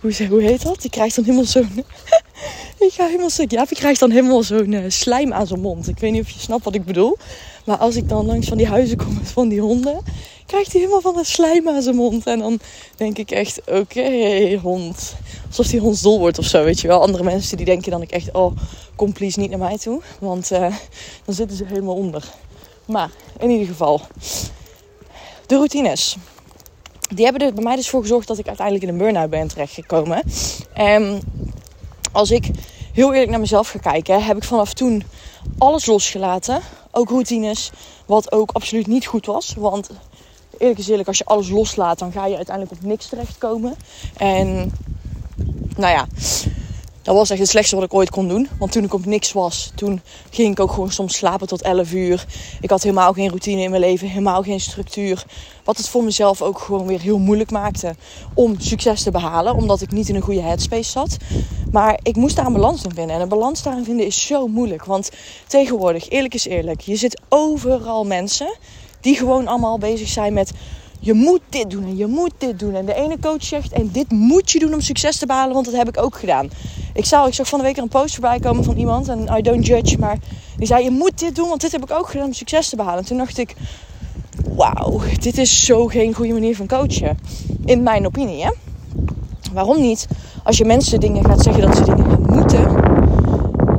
hoe, 0.00 0.26
hoe 0.28 0.42
heet 0.42 0.62
dat? 0.62 0.80
Die 0.80 0.90
krijgt 0.90 1.16
dan 1.16 1.24
helemaal 1.24 1.44
zo'n... 1.44 1.84
ik 2.86 2.92
ga 2.92 3.06
helemaal 3.06 3.30
stuk. 3.30 3.50
Jaapie 3.50 3.76
krijgt 3.76 4.00
dan 4.00 4.10
helemaal 4.10 4.42
zo'n 4.42 4.72
uh, 4.72 4.84
slijm 4.88 5.32
aan 5.32 5.46
zijn 5.46 5.60
mond. 5.60 5.88
Ik 5.88 5.98
weet 5.98 6.12
niet 6.12 6.22
of 6.22 6.30
je 6.30 6.38
snapt 6.38 6.64
wat 6.64 6.74
ik 6.74 6.84
bedoel. 6.84 7.16
Maar 7.64 7.76
als 7.76 7.96
ik 7.96 8.08
dan 8.08 8.26
langs 8.26 8.48
van 8.48 8.56
die 8.56 8.66
huizen 8.66 8.96
kom 8.96 9.14
met 9.14 9.30
van 9.30 9.48
die 9.48 9.60
honden, 9.60 10.00
krijgt 10.46 10.72
hij 10.72 10.80
helemaal 10.80 11.00
van 11.00 11.14
de 11.14 11.24
slijm 11.24 11.68
aan 11.68 11.82
zijn 11.82 11.96
mond. 11.96 12.26
En 12.26 12.38
dan 12.38 12.60
denk 12.96 13.18
ik 13.18 13.30
echt, 13.30 13.60
oké, 13.70 14.58
hond. 14.62 15.14
Alsof 15.46 15.66
die 15.66 15.80
hondsdol 15.80 16.18
wordt 16.18 16.38
of 16.38 16.44
zo, 16.44 16.64
weet 16.64 16.80
je 16.80 16.88
wel. 16.88 17.00
Andere 17.00 17.24
mensen 17.24 17.56
die 17.56 17.66
denken 17.66 17.90
dan 17.90 18.02
ik 18.02 18.10
echt, 18.10 18.32
oh, 18.32 18.56
kom 18.96 19.12
please 19.12 19.40
niet 19.40 19.50
naar 19.50 19.58
mij 19.58 19.78
toe. 19.78 20.00
Want 20.20 20.52
uh, 20.52 20.74
dan 21.24 21.34
zitten 21.34 21.56
ze 21.56 21.64
helemaal 21.64 21.94
onder. 21.94 22.24
Maar 22.84 23.10
in 23.38 23.50
ieder 23.50 23.66
geval, 23.66 24.00
de 25.46 25.54
routines. 25.54 26.16
Die 27.14 27.24
hebben 27.24 27.46
er 27.46 27.54
bij 27.54 27.64
mij 27.64 27.76
dus 27.76 27.88
voor 27.88 28.00
gezorgd 28.00 28.28
dat 28.28 28.38
ik 28.38 28.46
uiteindelijk 28.46 28.86
in 28.86 28.92
een 28.92 28.98
burn-out 28.98 29.30
ben 29.30 29.48
terechtgekomen. 29.48 30.22
En 30.72 31.20
als 32.12 32.30
ik 32.30 32.50
heel 32.92 33.12
eerlijk 33.12 33.30
naar 33.30 33.40
mezelf 33.40 33.68
ga 33.68 33.78
kijken, 33.78 34.24
heb 34.24 34.36
ik 34.36 34.44
vanaf 34.44 34.72
toen 34.72 35.02
alles 35.58 35.86
losgelaten. 35.86 36.60
Ook 36.90 37.08
routines, 37.08 37.70
wat 38.06 38.32
ook 38.32 38.50
absoluut 38.52 38.86
niet 38.86 39.06
goed 39.06 39.26
was. 39.26 39.54
Want 39.58 39.90
eerlijk 40.58 40.78
is 40.78 40.88
eerlijk, 40.88 41.08
als 41.08 41.18
je 41.18 41.24
alles 41.24 41.48
loslaat, 41.48 41.98
dan 41.98 42.12
ga 42.12 42.26
je 42.26 42.36
uiteindelijk 42.36 42.76
op 42.76 42.86
niks 42.86 43.06
terechtkomen. 43.06 43.74
En 44.16 44.72
nou 45.76 45.92
ja, 45.92 46.06
dat 47.02 47.14
was 47.14 47.30
echt 47.30 47.40
het 47.40 47.48
slechtste 47.48 47.74
wat 47.74 47.84
ik 47.84 47.94
ooit 47.94 48.10
kon 48.10 48.28
doen. 48.28 48.48
Want 48.58 48.72
toen 48.72 48.84
ik 48.84 48.94
op 48.94 49.04
niks 49.04 49.32
was, 49.32 49.72
toen 49.74 50.00
ging 50.30 50.50
ik 50.50 50.60
ook 50.60 50.70
gewoon 50.70 50.90
soms 50.90 51.16
slapen 51.16 51.46
tot 51.46 51.62
11 51.62 51.92
uur. 51.92 52.26
Ik 52.60 52.70
had 52.70 52.82
helemaal 52.82 53.12
geen 53.12 53.28
routine 53.28 53.62
in 53.62 53.70
mijn 53.70 53.82
leven, 53.82 54.08
helemaal 54.08 54.42
geen 54.42 54.60
structuur. 54.60 55.24
Wat 55.64 55.76
het 55.76 55.88
voor 55.88 56.04
mezelf 56.04 56.42
ook 56.42 56.58
gewoon 56.58 56.86
weer 56.86 57.00
heel 57.00 57.18
moeilijk 57.18 57.50
maakte 57.50 57.94
om 58.34 58.60
succes 58.60 59.02
te 59.02 59.10
behalen. 59.10 59.54
Omdat 59.54 59.80
ik 59.80 59.90
niet 59.90 60.08
in 60.08 60.14
een 60.14 60.22
goede 60.22 60.42
headspace 60.42 60.90
zat. 60.90 61.16
Maar 61.72 61.98
ik 62.02 62.16
moest 62.16 62.36
daar 62.36 62.46
een 62.46 62.52
balans 62.52 62.84
in 62.84 62.94
vinden. 62.94 63.16
En 63.16 63.22
een 63.22 63.28
balans 63.28 63.62
daarin 63.62 63.84
vinden 63.84 64.06
is 64.06 64.26
zo 64.26 64.46
moeilijk. 64.46 64.84
Want 64.84 65.10
tegenwoordig, 65.46 66.08
eerlijk 66.08 66.34
is 66.34 66.46
eerlijk, 66.46 66.80
je 66.80 66.96
zit 66.96 67.20
overal 67.28 68.04
mensen 68.04 68.56
die 69.00 69.16
gewoon 69.16 69.46
allemaal 69.46 69.78
bezig 69.78 70.08
zijn 70.08 70.32
met 70.32 70.52
je 71.04 71.12
moet 71.12 71.40
dit 71.48 71.70
doen 71.70 71.84
en 71.84 71.96
je 71.96 72.06
moet 72.06 72.32
dit 72.38 72.58
doen. 72.58 72.74
En 72.74 72.86
de 72.86 72.94
ene 72.94 73.18
coach 73.18 73.44
zegt, 73.44 73.72
en 73.72 73.90
dit 73.92 74.10
moet 74.10 74.50
je 74.50 74.58
doen 74.58 74.74
om 74.74 74.80
succes 74.80 75.16
te 75.18 75.26
behalen, 75.26 75.54
want 75.54 75.66
dat 75.66 75.74
heb 75.74 75.88
ik 75.88 76.02
ook 76.02 76.16
gedaan. 76.16 76.50
Ik, 76.94 77.04
zou, 77.04 77.28
ik 77.28 77.34
zag 77.34 77.48
van 77.48 77.58
de 77.58 77.64
week 77.64 77.76
een 77.76 77.88
post 77.88 78.14
voorbij 78.14 78.38
komen 78.38 78.64
van 78.64 78.76
iemand, 78.76 79.08
en 79.08 79.36
I 79.38 79.42
don't 79.42 79.66
judge, 79.66 79.98
maar 79.98 80.18
die 80.56 80.66
zei, 80.66 80.84
je 80.84 80.90
moet 80.90 81.18
dit 81.18 81.36
doen, 81.36 81.48
want 81.48 81.60
dit 81.60 81.72
heb 81.72 81.82
ik 81.82 81.90
ook 81.90 82.08
gedaan 82.08 82.26
om 82.26 82.32
succes 82.32 82.68
te 82.68 82.76
behalen. 82.76 82.98
En 82.98 83.04
toen 83.04 83.16
dacht 83.16 83.38
ik, 83.38 83.54
wauw, 84.56 85.00
dit 85.20 85.38
is 85.38 85.64
zo 85.64 85.86
geen 85.86 86.14
goede 86.14 86.32
manier 86.32 86.56
van 86.56 86.66
coachen. 86.66 87.18
In 87.64 87.82
mijn 87.82 88.06
opinie, 88.06 88.44
hè. 88.44 88.50
Waarom 89.52 89.80
niet? 89.80 90.08
Als 90.44 90.58
je 90.58 90.64
mensen 90.64 91.00
dingen 91.00 91.24
gaat 91.24 91.42
zeggen 91.42 91.62
dat 91.62 91.76
ze 91.76 91.84
dingen 91.84 92.22
moeten, 92.22 92.62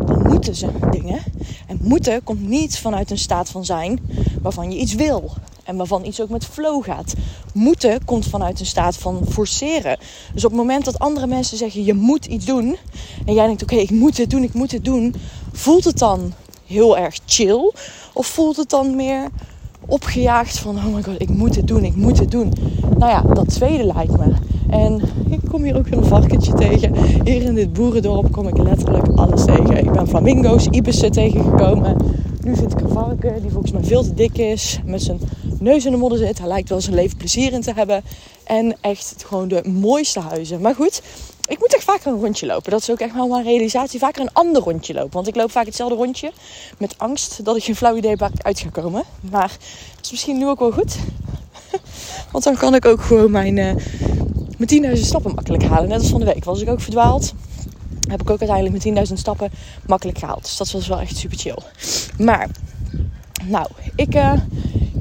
dan 0.05 0.27
moeten 0.27 0.55
ze 0.55 0.67
dingen. 0.91 1.19
En 1.67 1.79
moeten 1.81 2.23
komt 2.23 2.47
niet 2.47 2.79
vanuit 2.79 3.11
een 3.11 3.17
staat 3.17 3.49
van 3.49 3.65
zijn 3.65 3.99
waarvan 4.41 4.71
je 4.71 4.77
iets 4.77 4.93
wil. 4.93 5.31
En 5.63 5.75
waarvan 5.75 6.05
iets 6.05 6.21
ook 6.21 6.29
met 6.29 6.45
flow 6.45 6.83
gaat. 6.83 7.13
Moeten 7.53 8.05
komt 8.05 8.27
vanuit 8.27 8.59
een 8.59 8.65
staat 8.65 8.97
van 8.97 9.21
forceren. 9.29 9.97
Dus 10.33 10.45
op 10.45 10.51
het 10.51 10.59
moment 10.59 10.85
dat 10.85 10.99
andere 10.99 11.27
mensen 11.27 11.57
zeggen 11.57 11.85
je 11.85 11.93
moet 11.93 12.25
iets 12.25 12.45
doen. 12.45 12.77
En 13.25 13.33
jij 13.33 13.45
denkt 13.45 13.63
oké 13.63 13.75
ik 13.75 13.89
moet 13.89 14.15
dit 14.15 14.29
doen, 14.29 14.43
ik 14.43 14.53
moet 14.53 14.69
dit 14.69 14.85
doen. 14.85 15.15
Voelt 15.51 15.83
het 15.83 15.97
dan 15.97 16.33
heel 16.65 16.97
erg 16.97 17.19
chill? 17.25 17.71
Of 18.13 18.27
voelt 18.27 18.57
het 18.57 18.69
dan 18.69 18.95
meer 18.95 19.29
opgejaagd 19.85 20.59
van 20.59 20.75
oh 20.75 20.85
my 20.85 21.03
god 21.03 21.21
ik 21.21 21.29
moet 21.29 21.53
dit 21.53 21.67
doen, 21.67 21.83
ik 21.83 21.95
moet 21.95 22.17
dit 22.17 22.31
doen. 22.31 22.53
Nou 22.97 23.11
ja 23.11 23.33
dat 23.33 23.49
tweede 23.49 23.83
lijkt 23.83 24.17
me. 24.17 24.33
En 24.69 25.01
ik 25.35 25.39
kom 25.49 25.63
hier 25.63 25.77
ook 25.77 25.87
een 25.87 26.05
varkentje 26.05 26.53
tegen. 26.53 26.95
Hier 27.23 27.41
in 27.41 27.55
dit 27.55 27.73
boerendorp 27.73 28.31
kom 28.31 28.47
ik 28.47 28.57
letterlijk 28.57 29.07
alles 29.07 29.45
tegen. 29.45 29.77
Ik 29.77 29.91
ben 29.91 30.07
flamingo's, 30.07 30.67
ibissen 30.67 31.11
tegengekomen. 31.11 31.97
Nu 32.43 32.55
vind 32.55 32.71
ik 32.71 32.81
een 32.81 32.89
varken 32.89 33.41
die 33.41 33.51
volgens 33.51 33.71
mij 33.71 33.83
veel 33.83 34.03
te 34.03 34.13
dik 34.13 34.37
is. 34.37 34.79
Met 34.85 35.01
zijn 35.01 35.19
neus 35.63 35.85
in 35.85 35.91
de 35.91 35.97
modder 35.97 36.17
zit. 36.17 36.39
Hij 36.39 36.47
lijkt 36.47 36.69
wel 36.69 36.81
zijn 36.81 36.95
leven 36.95 37.17
plezier 37.17 37.53
in 37.53 37.61
te 37.61 37.73
hebben. 37.75 38.03
En 38.43 38.77
echt 38.81 39.23
gewoon 39.27 39.47
de 39.47 39.69
mooiste 39.69 40.19
huizen. 40.19 40.61
Maar 40.61 40.75
goed, 40.75 41.01
ik 41.47 41.59
moet 41.59 41.75
echt 41.75 41.83
vaker 41.83 42.11
een 42.11 42.19
rondje 42.19 42.45
lopen. 42.45 42.71
Dat 42.71 42.81
is 42.81 42.89
ook 42.89 42.99
echt 42.99 43.13
wel 43.13 43.27
mijn 43.27 43.43
realisatie. 43.43 43.99
Vaker 43.99 44.21
een 44.21 44.33
ander 44.33 44.61
rondje 44.61 44.93
lopen. 44.93 45.11
Want 45.11 45.27
ik 45.27 45.35
loop 45.35 45.51
vaak 45.51 45.65
hetzelfde 45.65 45.95
rondje. 45.95 46.31
Met 46.77 46.97
angst 46.97 47.45
dat 47.45 47.55
ik 47.55 47.63
geen 47.63 47.75
flauw 47.75 47.95
idee 47.95 48.15
waar 48.15 48.31
uit 48.37 48.59
ga 48.59 48.69
komen. 48.69 49.03
Maar 49.31 49.57
is 50.01 50.11
misschien 50.11 50.37
nu 50.37 50.47
ook 50.47 50.59
wel 50.59 50.71
goed. 50.71 50.97
Want 52.31 52.43
dan 52.43 52.55
kan 52.55 52.75
ik 52.75 52.85
ook 52.85 53.01
gewoon 53.01 53.31
mijn, 53.31 53.57
uh, 53.57 53.73
mijn 54.57 54.95
10.000 54.97 55.01
stappen 55.01 55.33
makkelijk 55.35 55.63
halen. 55.63 55.89
Net 55.89 55.99
als 55.99 56.09
van 56.09 56.19
de 56.19 56.25
week 56.25 56.43
was 56.43 56.61
ik 56.61 56.69
ook 56.69 56.81
verdwaald. 56.81 57.33
Heb 58.09 58.21
ik 58.21 58.29
ook 58.29 58.39
uiteindelijk 58.39 58.85
met 58.85 59.07
10.000 59.07 59.13
stappen 59.13 59.51
makkelijk 59.85 60.17
gehaald. 60.17 60.41
Dus 60.41 60.57
dat 60.57 60.71
was 60.71 60.87
wel 60.87 60.99
echt 60.99 61.17
super 61.17 61.37
chill. 61.37 61.57
Maar, 62.17 62.49
nou, 63.45 63.67
ik, 63.95 64.15
uh, 64.15 64.33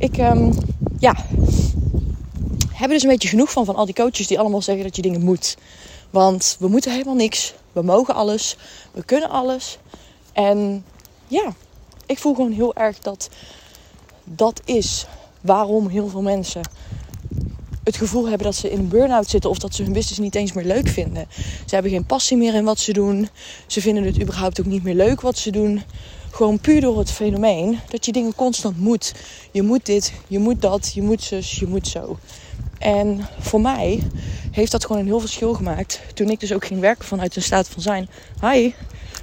ik 0.03 0.19
um, 0.19 0.53
ja, 0.99 1.15
heb 2.73 2.89
er 2.89 2.89
dus 2.89 3.03
een 3.03 3.09
beetje 3.09 3.29
genoeg 3.29 3.51
van. 3.51 3.65
Van 3.65 3.77
al 3.77 3.85
die 3.85 3.95
coaches 3.95 4.27
die 4.27 4.39
allemaal 4.39 4.63
zeggen 4.63 4.85
dat 4.85 4.97
je 4.97 5.03
dingen 5.03 5.25
moet. 5.25 5.57
Want 6.11 6.57
we 6.59 6.69
moeten 6.69 6.93
helemaal 6.93 7.15
niks. 7.15 7.55
We 7.73 7.83
mogen 7.83 8.15
alles. 8.15 8.57
We 8.93 9.05
kunnen 9.05 9.31
alles. 9.31 9.79
En 10.33 10.85
ja, 11.27 11.55
ik 12.07 12.19
voel 12.19 12.35
gewoon 12.35 12.53
heel 12.53 12.75
erg 12.75 12.99
dat 12.99 13.29
dat 14.25 14.61
is 14.65 15.07
waarom 15.41 15.89
heel 15.89 16.09
veel 16.09 16.23
mensen 16.23 16.63
het 17.85 17.97
gevoel 17.97 18.29
hebben 18.29 18.47
dat 18.47 18.57
ze 18.57 18.71
in 18.71 18.79
een 18.79 18.89
burn-out 18.89 19.29
zitten 19.29 19.51
of 19.51 19.59
dat 19.59 19.75
ze 19.75 19.83
hun 19.83 19.93
business 19.93 20.19
niet 20.19 20.35
eens 20.35 20.53
meer 20.53 20.65
leuk 20.65 20.89
vinden. 20.89 21.27
Ze 21.67 21.75
hebben 21.75 21.93
geen 21.93 22.07
passie 22.07 22.37
meer 22.37 22.55
in 22.55 22.65
wat 22.65 22.79
ze 22.79 22.93
doen. 22.93 23.29
Ze 23.67 23.81
vinden 23.81 24.05
het 24.05 24.21
überhaupt 24.21 24.61
ook 24.61 24.67
niet 24.67 24.83
meer 24.83 24.95
leuk 24.95 25.21
wat 25.21 25.39
ze 25.39 25.51
doen. 25.51 25.83
Gewoon 26.33 26.61
puur 26.61 26.81
door 26.81 26.99
het 26.99 27.11
fenomeen 27.11 27.79
dat 27.89 28.07
je 28.07 28.13
dingen 28.13 28.35
constant 28.35 28.79
moet. 28.79 29.15
Je 29.51 29.63
moet 29.63 29.87
dit, 29.87 30.13
je 30.27 30.39
moet 30.39 30.63
dat, 30.63 30.93
je 30.95 31.03
moet 31.03 31.23
zus, 31.23 31.59
je 31.59 31.67
moet 31.67 31.89
zo. 31.89 32.19
En 32.79 33.27
voor 33.41 33.61
mij 33.61 34.03
heeft 34.51 34.73
dat 34.73 34.85
gewoon 34.85 35.01
een 35.01 35.07
heel 35.07 35.21
verschil 35.21 35.55
gemaakt. 35.55 36.01
Toen 36.15 36.31
ik 36.31 36.41
dus 36.41 36.53
ook 36.53 36.65
ging 36.65 36.81
werken 36.81 37.05
vanuit 37.05 37.37
een 37.37 37.43
staat 37.43 37.69
van 37.69 37.83
zijn. 37.83 38.09
Hi. 38.41 38.73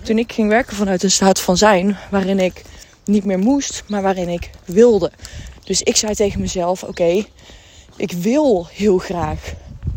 Toen 0.03 0.17
ik 0.17 0.31
ging 0.31 0.49
werken 0.49 0.75
vanuit 0.75 1.03
een 1.03 1.11
staat 1.11 1.39
van 1.39 1.57
zijn 1.57 1.97
waarin 2.11 2.39
ik 2.39 2.61
niet 3.05 3.25
meer 3.25 3.39
moest, 3.39 3.83
maar 3.87 4.01
waarin 4.01 4.29
ik 4.29 4.49
wilde. 4.65 5.11
Dus 5.63 5.81
ik 5.81 5.95
zei 5.95 6.13
tegen 6.13 6.41
mezelf: 6.41 6.83
Oké, 6.83 7.25
ik 7.95 8.11
wil 8.11 8.67
heel 8.71 8.97
graag 8.97 9.53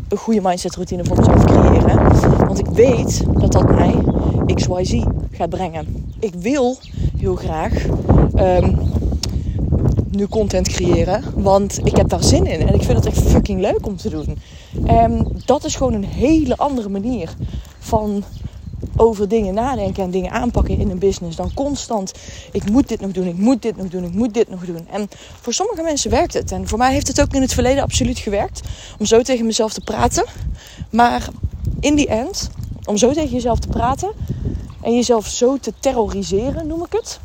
een 0.09 0.17
goede 0.17 0.41
mindset 0.41 0.75
routine 0.75 1.05
voor 1.05 1.17
mezelf 1.17 1.45
creëren. 1.45 2.19
Want 2.37 2.59
ik 2.59 2.67
weet 2.67 3.23
dat 3.39 3.51
dat 3.51 3.69
mij 3.69 3.95
XYZ 4.55 5.03
gaat 5.31 5.49
brengen. 5.49 6.13
Ik 6.19 6.33
wil 6.33 6.77
heel 7.23 7.35
graag 7.35 7.73
um, 8.35 8.79
nu 10.11 10.27
content 10.27 10.67
creëren. 10.67 11.23
Want 11.35 11.79
ik 11.83 11.97
heb 11.97 12.09
daar 12.09 12.23
zin 12.23 12.45
in. 12.45 12.67
En 12.67 12.73
ik 12.73 12.83
vind 12.83 12.97
het 12.97 13.05
echt 13.05 13.21
fucking 13.21 13.61
leuk 13.61 13.85
om 13.85 13.97
te 13.97 14.09
doen. 14.09 14.37
En 14.85 15.41
dat 15.45 15.63
is 15.65 15.75
gewoon 15.75 15.93
een 15.93 16.05
hele 16.05 16.57
andere 16.57 16.89
manier 16.89 17.33
van 17.79 18.23
over 18.95 19.27
dingen 19.27 19.53
nadenken 19.53 20.03
en 20.03 20.11
dingen 20.11 20.31
aanpakken 20.31 20.77
in 20.77 20.89
een 20.89 20.99
business 20.99 21.35
dan 21.35 21.53
constant 21.53 22.13
ik 22.51 22.69
moet 22.69 22.87
dit 22.87 23.01
nog 23.01 23.11
doen, 23.11 23.27
ik 23.27 23.37
moet 23.37 23.61
dit 23.61 23.77
nog 23.77 23.87
doen, 23.87 24.03
ik 24.03 24.13
moet 24.13 24.33
dit 24.33 24.49
nog 24.49 24.65
doen. 24.65 24.87
En 24.91 25.09
voor 25.41 25.53
sommige 25.53 25.81
mensen 25.81 26.09
werkt 26.09 26.33
het 26.33 26.51
en 26.51 26.67
voor 26.67 26.77
mij 26.77 26.93
heeft 26.93 27.07
het 27.07 27.21
ook 27.21 27.33
in 27.33 27.41
het 27.41 27.53
verleden 27.53 27.83
absoluut 27.83 28.19
gewerkt 28.19 28.61
om 28.99 29.05
zo 29.05 29.21
tegen 29.21 29.45
mezelf 29.45 29.73
te 29.73 29.81
praten. 29.81 30.25
Maar 30.89 31.27
in 31.79 31.95
die 31.95 32.07
end, 32.07 32.49
om 32.85 32.97
zo 32.97 33.13
tegen 33.13 33.31
jezelf 33.31 33.59
te 33.59 33.67
praten 33.67 34.11
en 34.83 34.95
jezelf 34.95 35.27
zo 35.27 35.57
te 35.57 35.73
terroriseren, 35.79 36.67
noem 36.67 36.83
ik 36.83 36.91
het. 36.91 37.19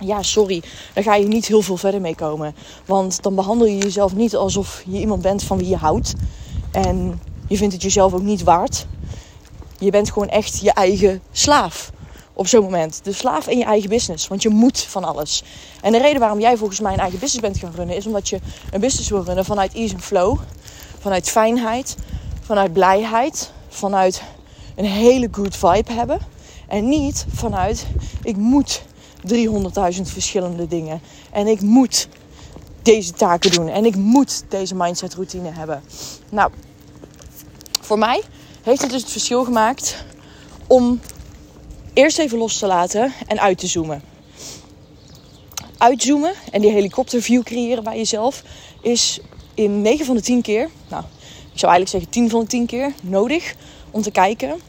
Ja, 0.00 0.22
sorry, 0.22 0.62
daar 0.94 1.04
ga 1.04 1.14
je 1.14 1.26
niet 1.26 1.46
heel 1.46 1.62
veel 1.62 1.76
verder 1.76 2.00
mee 2.00 2.14
komen. 2.14 2.54
Want 2.86 3.22
dan 3.22 3.34
behandel 3.34 3.66
je 3.66 3.78
jezelf 3.78 4.14
niet 4.14 4.36
alsof 4.36 4.82
je 4.86 4.98
iemand 4.98 5.22
bent 5.22 5.42
van 5.42 5.58
wie 5.58 5.68
je 5.68 5.76
houdt. 5.76 6.14
En 6.70 7.20
je 7.48 7.56
vindt 7.56 7.74
het 7.74 7.82
jezelf 7.82 8.12
ook 8.12 8.22
niet 8.22 8.42
waard 8.42 8.86
je 9.80 9.90
bent 9.90 10.10
gewoon 10.10 10.28
echt 10.28 10.60
je 10.60 10.72
eigen 10.72 11.22
slaaf 11.32 11.92
op 12.32 12.46
zo'n 12.46 12.62
moment. 12.62 13.00
De 13.02 13.12
slaaf 13.12 13.48
in 13.48 13.58
je 13.58 13.64
eigen 13.64 13.88
business. 13.88 14.28
Want 14.28 14.42
je 14.42 14.48
moet 14.48 14.80
van 14.80 15.04
alles. 15.04 15.42
En 15.80 15.92
de 15.92 15.98
reden 15.98 16.20
waarom 16.20 16.40
jij 16.40 16.56
volgens 16.56 16.80
mij 16.80 16.92
een 16.92 16.98
eigen 16.98 17.18
business 17.18 17.48
bent 17.48 17.58
gaan 17.58 17.72
runnen... 17.74 17.96
is 17.96 18.06
omdat 18.06 18.28
je 18.28 18.40
een 18.70 18.80
business 18.80 19.08
wil 19.08 19.24
runnen 19.24 19.44
vanuit 19.44 19.74
ease 19.74 19.94
and 19.94 20.04
flow. 20.04 20.38
Vanuit 20.98 21.28
fijnheid. 21.28 21.96
Vanuit 22.40 22.72
blijheid. 22.72 23.52
Vanuit 23.68 24.22
een 24.76 24.84
hele 24.84 25.28
good 25.30 25.56
vibe 25.56 25.92
hebben. 25.92 26.18
En 26.70 26.88
niet 26.88 27.26
vanuit... 27.34 27.86
ik 28.22 28.36
moet 28.36 28.82
300.000 29.34 30.02
verschillende 30.02 30.66
dingen. 30.66 31.00
En 31.32 31.46
ik 31.46 31.60
moet 31.60 32.08
deze 32.82 33.12
taken 33.12 33.52
doen. 33.52 33.68
En 33.68 33.84
ik 33.84 33.96
moet 33.96 34.44
deze 34.48 34.74
mindset 34.74 35.14
routine 35.14 35.50
hebben. 35.50 35.82
Nou, 36.28 36.50
voor 37.80 37.98
mij 37.98 38.22
heeft 38.62 38.80
het 38.80 38.90
dus 38.90 39.02
het 39.02 39.10
verschil 39.10 39.44
gemaakt 39.44 40.04
om 40.66 41.00
eerst 41.92 42.18
even 42.18 42.38
los 42.38 42.58
te 42.58 42.66
laten 42.66 43.12
en 43.26 43.40
uit 43.40 43.58
te 43.58 43.66
zoomen. 43.66 44.02
Uitzoomen 45.78 46.32
en 46.52 46.60
die 46.60 46.70
helikopterview 46.70 47.42
creëren 47.42 47.84
bij 47.84 47.96
jezelf 47.96 48.42
is 48.82 49.20
in 49.54 49.82
9 49.82 50.06
van 50.06 50.16
de 50.16 50.22
10 50.22 50.42
keer, 50.42 50.68
nou, 50.88 51.04
ik 51.52 51.58
zou 51.58 51.72
eigenlijk 51.72 51.88
zeggen 51.88 52.10
10 52.10 52.30
van 52.30 52.40
de 52.40 52.46
10 52.46 52.66
keer 52.66 52.92
nodig 53.02 53.54
om 53.90 54.02
te 54.02 54.10
kijken 54.10 54.60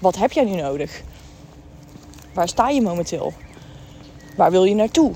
wat 0.00 0.16
heb 0.16 0.32
jij 0.32 0.44
nu 0.44 0.54
nodig? 0.54 1.02
Waar 2.32 2.48
sta 2.48 2.68
je 2.68 2.80
momenteel? 2.80 3.32
Waar 4.36 4.50
wil 4.50 4.64
je 4.64 4.74
naartoe? 4.74 5.14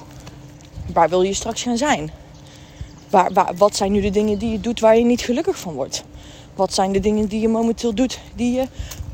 waar 0.93 1.09
wil 1.09 1.23
je 1.23 1.35
straks 1.35 1.63
gaan 1.63 1.77
zijn? 1.77 2.11
Waar, 3.11 3.53
wat 3.57 3.77
zijn 3.77 3.93
nu 3.93 4.01
de 4.01 4.11
dingen 4.11 4.39
die 4.39 4.51
je 4.51 4.61
doet 4.61 4.81
waar 4.81 4.97
je 4.97 5.05
niet 5.05 5.21
gelukkig 5.21 5.59
van 5.59 5.75
wordt? 5.75 6.05
Wat 6.55 6.75
zijn 6.75 6.93
de 6.93 7.01
dingen 7.01 7.27
die 7.27 7.41
je 7.41 7.49
momenteel 7.49 7.95
doet 7.95 8.19
die 8.35 8.53
je 8.53 8.67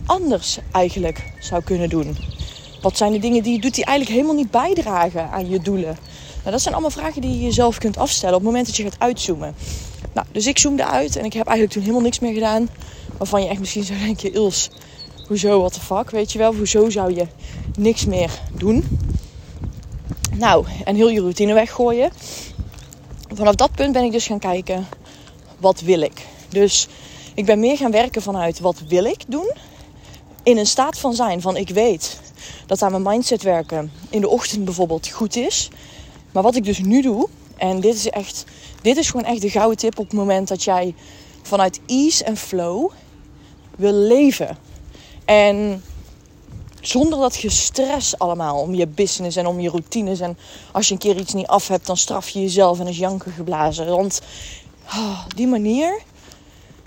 anders 0.07 0.59
eigenlijk 0.73 1.33
zou 1.41 1.63
kunnen 1.63 1.89
doen? 1.89 2.17
Wat 2.83 2.97
zijn 2.97 3.13
de 3.13 3.19
dingen 3.19 3.43
die 3.43 3.53
je 3.53 3.61
doet 3.61 3.75
die 3.75 3.85
eigenlijk 3.85 4.17
helemaal 4.17 4.37
niet 4.37 4.51
bijdragen 4.51 5.31
aan 5.31 5.49
je 5.49 5.61
doelen? 5.61 5.99
Nou, 6.39 6.51
dat 6.51 6.61
zijn 6.61 6.75
allemaal 6.75 6.93
vragen 6.93 7.21
die 7.21 7.31
je 7.31 7.43
jezelf 7.43 7.79
kunt 7.79 7.97
afstellen 7.97 8.35
op 8.35 8.41
het 8.41 8.51
moment 8.51 8.67
dat 8.67 8.77
je 8.77 8.83
gaat 8.83 8.99
uitzoomen. 8.99 9.55
Nou, 10.13 10.27
dus 10.33 10.47
ik 10.47 10.59
zoomde 10.59 10.87
uit 10.87 11.17
en 11.17 11.25
ik 11.25 11.33
heb 11.33 11.47
eigenlijk 11.47 11.73
toen 11.73 11.83
helemaal 11.83 12.05
niks 12.05 12.19
meer 12.19 12.35
gedaan. 12.35 12.69
Waarvan 13.17 13.43
je 13.43 13.49
echt 13.49 13.61
misschien 13.61 13.85
zou 13.85 13.99
denken, 13.99 14.33
Ils, 14.33 14.71
hoezo, 15.29 15.59
what 15.59 15.73
the 15.73 15.81
fuck, 15.81 16.11
weet 16.11 16.33
je 16.33 16.39
wel? 16.39 16.55
Hoezo 16.55 16.91
zou 16.91 17.15
je 17.15 17.27
niks 17.77 18.05
meer 18.05 18.31
doen? 18.55 18.85
Nou, 20.35 20.67
en 20.85 20.97
heel 20.97 21.09
je 21.09 21.21
routine 21.21 21.53
weggooien. 21.53 22.11
Vanaf 23.35 23.55
dat 23.55 23.73
punt 23.75 23.93
ben 23.93 24.05
ik 24.05 24.13
dus 24.13 24.27
gaan 24.27 24.39
kijken, 24.39 24.87
wat 25.59 25.81
wil 25.81 26.01
ik? 26.01 26.27
Dus 26.49 26.89
ik 27.35 27.45
ben 27.45 27.59
meer 27.59 27.77
gaan 27.77 27.91
werken 27.91 28.23
vanuit, 28.23 28.61
wat 28.61 28.83
wil 28.89 29.05
ik 29.05 29.21
doen? 29.29 29.53
In 30.43 30.59
een 30.59 30.67
staat 30.67 30.99
van 30.99 31.15
zijn, 31.15 31.41
van 31.41 31.57
ik 31.57 31.69
weet 31.69 32.21
dat 32.67 32.83
aan 32.83 32.91
mijn 32.91 33.03
mindset 33.03 33.43
werken 33.43 33.93
in 34.11 34.21
de 34.21 34.29
ochtend 34.29 34.65
bijvoorbeeld 34.65 35.09
goed 35.09 35.37
is. 35.37 35.69
Maar 36.33 36.43
wat 36.43 36.57
ik 36.57 36.65
dus 36.65 36.79
nu 36.79 37.03
doe, 37.03 37.29
en 37.57 37.81
dit 37.81 37.95
is 37.95 38.11
echt, 38.11 38.45
dit 38.83 38.97
is 38.97 39.11
gewoon 39.11 39.27
echt 39.27 39.41
de 39.41 39.51
gouden 39.51 39.79
tip 39.79 39.99
op 39.99 40.05
het 40.05 40.15
moment 40.15 40.49
dat 40.49 40.65
jij 40.65 40.95
vanuit 41.43 41.81
ease 41.87 42.25
en 42.25 42.37
flow 42.37 42.91
wil 43.77 43.93
leven. 43.93 44.57
En 45.29 45.85
zonder 46.81 47.19
dat 47.19 47.37
gestres 47.37 48.19
allemaal 48.19 48.61
om 48.61 48.75
je 48.75 48.87
business 48.87 49.37
en 49.37 49.47
om 49.47 49.61
je 49.61 49.69
routines. 49.69 50.21
En 50.21 50.39
als 50.73 50.87
je 50.87 50.93
een 50.93 51.01
keer 51.01 51.17
iets 51.17 51.33
niet 51.33 51.47
af 51.47 51.69
hebt, 51.69 51.87
dan 51.87 51.97
straf 51.97 52.29
je 52.29 52.41
jezelf 52.41 52.81
en 52.81 52.87
is 52.87 52.99
janken 52.99 53.33
geblazen. 53.33 53.87
Want 53.87 54.21
oh, 54.87 55.27
die 55.35 55.47
manier, 55.47 56.01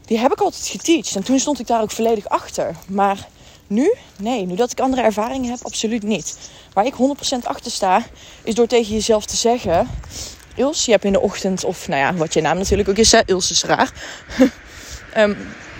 die 0.05 0.17
heb 0.17 0.31
ik 0.31 0.41
altijd 0.41 0.67
geteacht. 0.67 1.15
En 1.15 1.23
toen 1.23 1.39
stond 1.39 1.59
ik 1.59 1.67
daar 1.67 1.81
ook 1.81 1.91
volledig 1.91 2.27
achter. 2.27 2.75
Maar 2.87 3.27
nu, 3.67 3.93
nee, 4.17 4.45
nu 4.45 4.55
dat 4.55 4.71
ik 4.71 4.79
andere 4.79 5.01
ervaringen 5.01 5.49
heb, 5.49 5.59
absoluut 5.61 6.03
niet. 6.03 6.37
Waar 6.73 6.85
ik 6.85 6.93
100% 6.93 6.97
achter 7.43 7.71
sta, 7.71 8.05
is 8.43 8.55
door 8.55 8.67
tegen 8.67 8.93
jezelf 8.93 9.25
te 9.25 9.35
zeggen... 9.35 9.87
Ils, 10.55 10.85
je 10.85 10.91
hebt 10.91 11.03
in 11.03 11.11
de 11.11 11.19
ochtend, 11.19 11.63
of 11.63 11.87
nou 11.87 11.99
ja, 11.99 12.13
wat 12.13 12.33
je 12.33 12.41
naam 12.41 12.57
natuurlijk 12.57 12.89
ook 12.89 12.97
is, 12.97 13.11
hè, 13.11 13.21
Ils 13.25 13.51
is 13.51 13.63
raar. 13.63 13.91
um, 15.17 15.37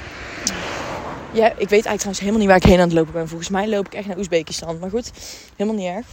ja, 1.34 1.46
ik 1.46 1.70
weet 1.70 1.86
eigenlijk 1.86 1.98
trouwens 1.98 2.20
helemaal 2.20 2.40
niet 2.40 2.48
waar 2.48 2.58
ik 2.58 2.64
heen 2.64 2.80
aan 2.80 2.88
het 2.88 2.98
lopen 2.98 3.14
ben. 3.14 3.28
Volgens 3.28 3.50
mij 3.50 3.70
loop 3.70 3.86
ik 3.86 3.94
echt 3.94 4.08
naar 4.08 4.18
Oezbekistan. 4.18 4.80
Maar 4.80 4.90
goed, 4.90 5.12
helemaal 5.56 5.80
niet 5.80 5.90
erg. 5.96 6.06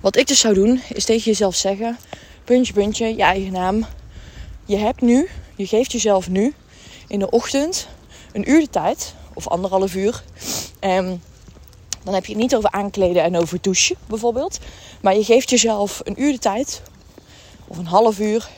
Wat 0.00 0.16
ik 0.16 0.26
dus 0.26 0.40
zou 0.40 0.54
doen, 0.54 0.80
is 0.94 1.04
tegen 1.04 1.24
jezelf 1.24 1.54
zeggen... 1.54 1.98
Puntje, 2.44 2.72
puntje, 2.72 3.16
je 3.16 3.22
eigen 3.22 3.52
naam. 3.52 3.86
Je 4.64 4.76
hebt 4.76 5.00
nu, 5.00 5.28
je 5.56 5.66
geeft 5.66 5.92
jezelf 5.92 6.28
nu 6.28 6.54
in 7.08 7.18
de 7.18 7.30
ochtend 7.30 7.88
een 8.32 8.50
uur 8.50 8.60
de 8.60 8.70
tijd. 8.70 9.14
Of 9.34 9.48
anderhalf 9.48 9.94
uur. 9.94 10.22
Um, 10.80 11.20
dan 12.04 12.14
heb 12.14 12.24
je 12.24 12.32
het 12.32 12.42
niet 12.42 12.56
over 12.56 12.70
aankleden 12.70 13.22
en 13.22 13.36
over 13.36 13.58
douchen 13.60 13.96
bijvoorbeeld. 14.06 14.58
Maar 15.00 15.16
je 15.16 15.24
geeft 15.24 15.50
jezelf 15.50 16.00
een 16.04 16.22
uur 16.22 16.32
de 16.32 16.38
tijd. 16.38 16.82
Of 17.66 17.78
een 17.78 17.86
half 17.86 18.18
uur. 18.18 18.48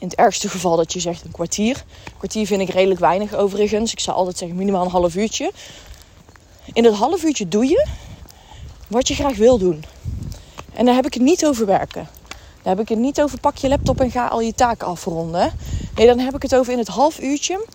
In 0.00 0.06
het 0.06 0.14
ergste 0.14 0.48
geval 0.48 0.76
dat 0.76 0.92
je 0.92 1.00
zegt 1.00 1.24
een 1.24 1.30
kwartier. 1.30 1.76
Een 2.04 2.16
kwartier 2.18 2.46
vind 2.46 2.60
ik 2.60 2.68
redelijk 2.68 3.00
weinig 3.00 3.34
overigens. 3.34 3.92
Ik 3.92 4.00
zou 4.00 4.16
altijd 4.16 4.38
zeggen 4.38 4.56
minimaal 4.56 4.84
een 4.84 4.90
half 4.90 5.14
uurtje. 5.14 5.52
In 6.72 6.82
dat 6.82 6.94
half 6.94 7.24
uurtje 7.24 7.48
doe 7.48 7.66
je 7.66 7.86
wat 8.86 9.08
je 9.08 9.14
graag 9.14 9.36
wil 9.36 9.58
doen. 9.58 9.84
En 10.72 10.84
daar 10.84 10.94
heb 10.94 11.06
ik 11.06 11.14
het 11.14 11.22
niet 11.22 11.46
over 11.46 11.66
werken. 11.66 12.08
Daar 12.62 12.76
heb 12.76 12.80
ik 12.80 12.88
het 12.88 12.98
niet 12.98 13.22
over 13.22 13.40
pak 13.40 13.56
je 13.56 13.68
laptop 13.68 14.00
en 14.00 14.10
ga 14.10 14.26
al 14.26 14.40
je 14.40 14.54
taken 14.54 14.86
afronden. 14.86 15.52
Nee, 15.94 16.06
dan 16.06 16.18
heb 16.18 16.34
ik 16.34 16.42
het 16.42 16.54
over 16.54 16.72
in 16.72 16.78
het 16.78 16.88
half 16.88 17.20
uurtje. 17.20 17.66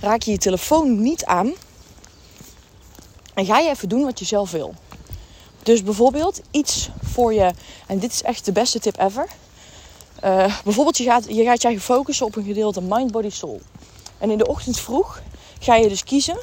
Raak 0.00 0.22
je 0.22 0.30
je 0.30 0.38
telefoon 0.38 1.02
niet 1.02 1.24
aan. 1.24 1.52
En 3.34 3.46
ga 3.46 3.58
je 3.58 3.70
even 3.70 3.88
doen 3.88 4.04
wat 4.04 4.18
je 4.18 4.24
zelf 4.24 4.50
wil. 4.50 4.74
Dus 5.62 5.82
bijvoorbeeld 5.82 6.40
iets 6.50 6.90
voor 7.02 7.34
je. 7.34 7.52
En 7.86 7.98
dit 7.98 8.12
is 8.12 8.22
echt 8.22 8.44
de 8.44 8.52
beste 8.52 8.78
tip 8.78 9.00
ever. 9.00 9.28
Uh, 10.24 10.58
bijvoorbeeld, 10.64 10.96
je 10.96 11.04
gaat, 11.04 11.24
je 11.28 11.44
gaat 11.44 11.62
je 11.62 11.80
focussen 11.80 12.26
op 12.26 12.36
een 12.36 12.44
gedeelte 12.44 12.80
mind, 12.82 13.12
body, 13.12 13.30
soul. 13.30 13.60
En 14.18 14.30
in 14.30 14.38
de 14.38 14.46
ochtend 14.46 14.80
vroeg 14.80 15.22
ga 15.58 15.74
je 15.74 15.88
dus 15.88 16.04
kiezen 16.04 16.38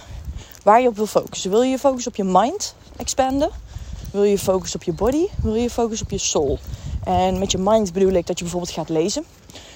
waar 0.63 0.81
je 0.81 0.87
op 0.87 0.95
wil 0.95 1.05
focussen. 1.05 1.51
Wil 1.51 1.61
je 1.61 1.69
je 1.69 1.79
focussen 1.79 2.11
op 2.11 2.17
je 2.17 2.23
mind 2.23 2.75
expanden? 2.97 3.49
Wil 4.11 4.23
je 4.23 4.29
je 4.29 4.39
focussen 4.39 4.79
op 4.79 4.85
je 4.85 4.93
body? 4.93 5.25
Wil 5.41 5.55
je 5.55 5.61
je 5.61 5.69
focussen 5.69 6.05
op 6.05 6.11
je 6.11 6.17
soul? 6.17 6.59
En 7.03 7.39
met 7.39 7.51
je 7.51 7.57
mind 7.57 7.93
bedoel 7.93 8.11
ik 8.11 8.27
dat 8.27 8.37
je 8.37 8.43
bijvoorbeeld 8.43 8.73
gaat 8.73 8.89
lezen. 8.89 9.25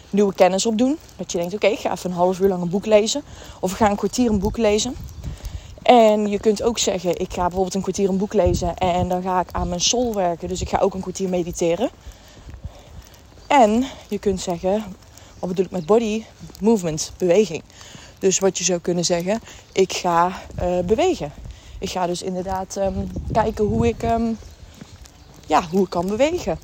Nieuwe 0.09 0.33
kennis 0.33 0.65
opdoen. 0.65 0.97
Dat 1.17 1.31
je 1.31 1.37
denkt, 1.37 1.53
oké, 1.53 1.67
ik 1.67 1.79
ga 1.79 1.91
even 1.91 2.09
een 2.09 2.15
half 2.15 2.39
uur 2.39 2.47
lang 2.47 2.61
een 2.61 2.69
boek 2.69 2.85
lezen. 2.85 3.23
Of 3.59 3.71
ik 3.71 3.77
ga 3.77 3.89
een 3.89 3.95
kwartier 3.95 4.29
een 4.29 4.39
boek 4.39 4.57
lezen. 4.57 4.95
En 5.81 6.27
je 6.27 6.39
kunt 6.39 6.63
ook 6.63 6.77
zeggen, 6.77 7.19
ik 7.19 7.33
ga 7.33 7.41
bijvoorbeeld 7.41 7.75
een 7.75 7.81
kwartier 7.81 8.09
een 8.09 8.17
boek 8.17 8.33
lezen. 8.33 8.75
En 8.75 9.07
dan 9.07 9.21
ga 9.21 9.39
ik 9.39 9.49
aan 9.51 9.69
mijn 9.69 9.81
soul 9.81 10.13
werken. 10.13 10.47
Dus 10.47 10.61
ik 10.61 10.69
ga 10.69 10.77
ook 10.77 10.93
een 10.93 11.01
kwartier 11.01 11.29
mediteren. 11.29 11.89
En 13.49 13.85
je 14.07 14.19
kunt 14.19 14.41
zeggen, 14.41 14.83
wat 15.39 15.49
bedoel 15.49 15.65
ik 15.65 15.71
met 15.71 15.85
body? 15.85 16.23
Movement, 16.59 17.11
beweging. 17.17 17.63
Dus 18.19 18.39
wat 18.39 18.57
je 18.57 18.63
zou 18.63 18.79
kunnen 18.79 19.05
zeggen, 19.05 19.39
ik 19.71 19.93
ga 19.93 20.41
uh, 20.61 20.79
bewegen. 20.79 21.31
Ik 21.79 21.89
ga 21.89 22.07
dus 22.07 22.21
inderdaad 22.21 22.75
um, 22.75 23.11
kijken 23.31 23.65
hoe 23.65 23.87
ik, 23.87 24.03
um, 24.03 24.37
ja, 25.47 25.63
hoe 25.71 25.83
ik 25.83 25.89
kan 25.89 26.07
bewegen. 26.07 26.59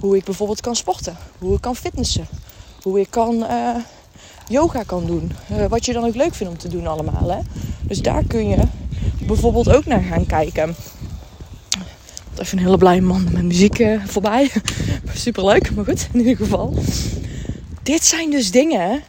Hoe 0.00 0.16
ik 0.16 0.24
bijvoorbeeld 0.24 0.60
kan 0.60 0.76
sporten. 0.76 1.16
Hoe 1.38 1.54
ik 1.54 1.60
kan 1.60 1.76
fitnessen. 1.76 2.26
Hoe 2.82 3.00
ik 3.00 3.10
kan 3.10 3.34
uh, 3.34 3.76
yoga 4.48 4.82
kan 4.82 5.06
doen. 5.06 5.32
Uh, 5.52 5.66
wat 5.66 5.84
je 5.84 5.92
dan 5.92 6.04
ook 6.04 6.14
leuk 6.14 6.34
vindt 6.34 6.52
om 6.52 6.58
te 6.58 6.68
doen 6.68 6.86
allemaal. 6.86 7.30
Hè? 7.30 7.38
Dus 7.82 8.02
daar 8.02 8.24
kun 8.24 8.48
je 8.48 8.58
bijvoorbeeld 9.26 9.68
ook 9.70 9.86
naar 9.86 10.02
gaan 10.02 10.26
kijken. 10.26 10.74
Even 12.38 12.58
een 12.58 12.64
hele 12.64 12.78
blije 12.78 13.00
man 13.00 13.28
met 13.32 13.42
muziek 13.42 13.78
uh, 13.78 14.04
voorbij. 14.06 14.50
Super 15.14 15.44
leuk, 15.44 15.74
maar 15.74 15.84
goed, 15.84 16.08
in 16.12 16.18
ieder 16.18 16.36
geval. 16.36 16.74
Dit 17.82 18.04
zijn 18.04 18.30
dus 18.30 18.50
dingen 18.50 19.02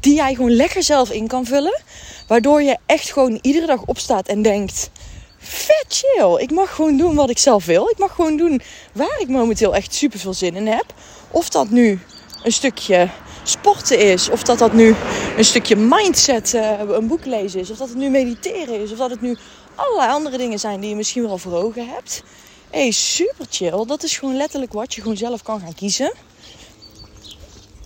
die 0.00 0.14
jij 0.14 0.34
gewoon 0.34 0.50
lekker 0.50 0.82
zelf 0.82 1.10
in 1.10 1.26
kan 1.26 1.44
vullen. 1.44 1.80
Waardoor 2.26 2.62
je 2.62 2.76
echt 2.86 3.12
gewoon 3.12 3.38
iedere 3.42 3.66
dag 3.66 3.82
opstaat 3.84 4.28
en 4.28 4.42
denkt: 4.42 4.90
vet 5.38 5.86
chill. 5.88 6.36
Ik 6.38 6.50
mag 6.50 6.74
gewoon 6.74 6.96
doen 6.96 7.14
wat 7.14 7.30
ik 7.30 7.38
zelf 7.38 7.64
wil. 7.64 7.88
Ik 7.88 7.98
mag 7.98 8.14
gewoon 8.14 8.36
doen 8.36 8.60
waar 8.92 9.20
ik 9.20 9.28
momenteel 9.28 9.74
echt 9.74 9.94
super 9.94 10.18
veel 10.18 10.34
zin 10.34 10.56
in 10.56 10.66
heb. 10.66 10.94
Of 11.30 11.48
dat 11.48 11.70
nu 11.70 12.00
een 12.42 12.52
stukje 12.52 13.08
sporten 13.42 13.98
is. 13.98 14.30
Of 14.30 14.42
dat 14.42 14.58
dat 14.58 14.72
nu 14.72 14.94
een 15.36 15.44
stukje 15.44 15.76
mindset, 15.76 16.54
uh, 16.54 16.70
een 16.88 17.06
boek 17.06 17.24
lezen 17.24 17.60
is. 17.60 17.70
Of 17.70 17.78
dat 17.78 17.88
het 17.88 17.98
nu 17.98 18.08
mediteren 18.08 18.82
is. 18.82 18.92
Of 18.92 18.98
dat 18.98 19.10
het 19.10 19.20
nu 19.20 19.36
allerlei 19.78 20.10
andere 20.10 20.36
dingen 20.36 20.58
zijn 20.58 20.80
die 20.80 20.88
je 20.88 20.96
misschien 20.96 21.22
wel 21.22 21.38
voor 21.38 21.52
ogen 21.52 21.88
hebt. 21.88 22.22
Hé, 22.70 22.80
hey, 22.80 22.90
super 22.90 23.46
chill. 23.50 23.84
Dat 23.86 24.02
is 24.02 24.18
gewoon 24.18 24.36
letterlijk 24.36 24.72
wat 24.72 24.94
je 24.94 25.00
gewoon 25.00 25.16
zelf 25.16 25.42
kan 25.42 25.60
gaan 25.60 25.74
kiezen. 25.74 26.12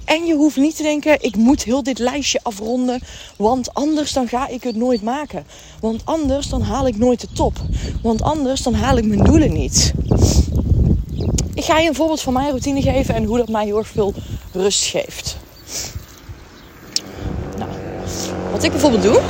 En 0.04 0.24
je 0.24 0.34
hoeft 0.34 0.56
niet 0.56 0.76
te 0.76 0.82
denken, 0.82 1.22
ik 1.22 1.36
moet 1.36 1.62
heel 1.62 1.82
dit 1.82 1.98
lijstje 1.98 2.40
afronden. 2.42 3.00
Want 3.36 3.74
anders 3.74 4.12
dan 4.12 4.28
ga 4.28 4.48
ik 4.48 4.62
het 4.62 4.76
nooit 4.76 5.02
maken. 5.02 5.46
Want 5.80 6.00
anders 6.04 6.48
dan 6.48 6.62
haal 6.62 6.86
ik 6.86 6.96
nooit 6.96 7.20
de 7.20 7.28
top. 7.32 7.52
Want 8.02 8.22
anders 8.22 8.62
dan 8.62 8.74
haal 8.74 8.96
ik 8.96 9.04
mijn 9.04 9.24
doelen 9.24 9.52
niet. 9.52 9.92
Ik 11.54 11.64
ga 11.64 11.78
je 11.78 11.88
een 11.88 11.94
voorbeeld 11.94 12.20
van 12.20 12.32
mijn 12.32 12.48
routine 12.48 12.82
geven 12.82 13.14
en 13.14 13.24
hoe 13.24 13.38
dat 13.38 13.48
mij 13.48 13.64
heel 13.64 13.78
erg 13.78 13.88
veel 13.88 14.14
rust 14.52 14.84
geeft. 14.84 15.36
Nou, 17.58 17.70
wat 18.52 18.62
ik 18.62 18.70
bijvoorbeeld 18.70 19.02
doe, 19.02 19.20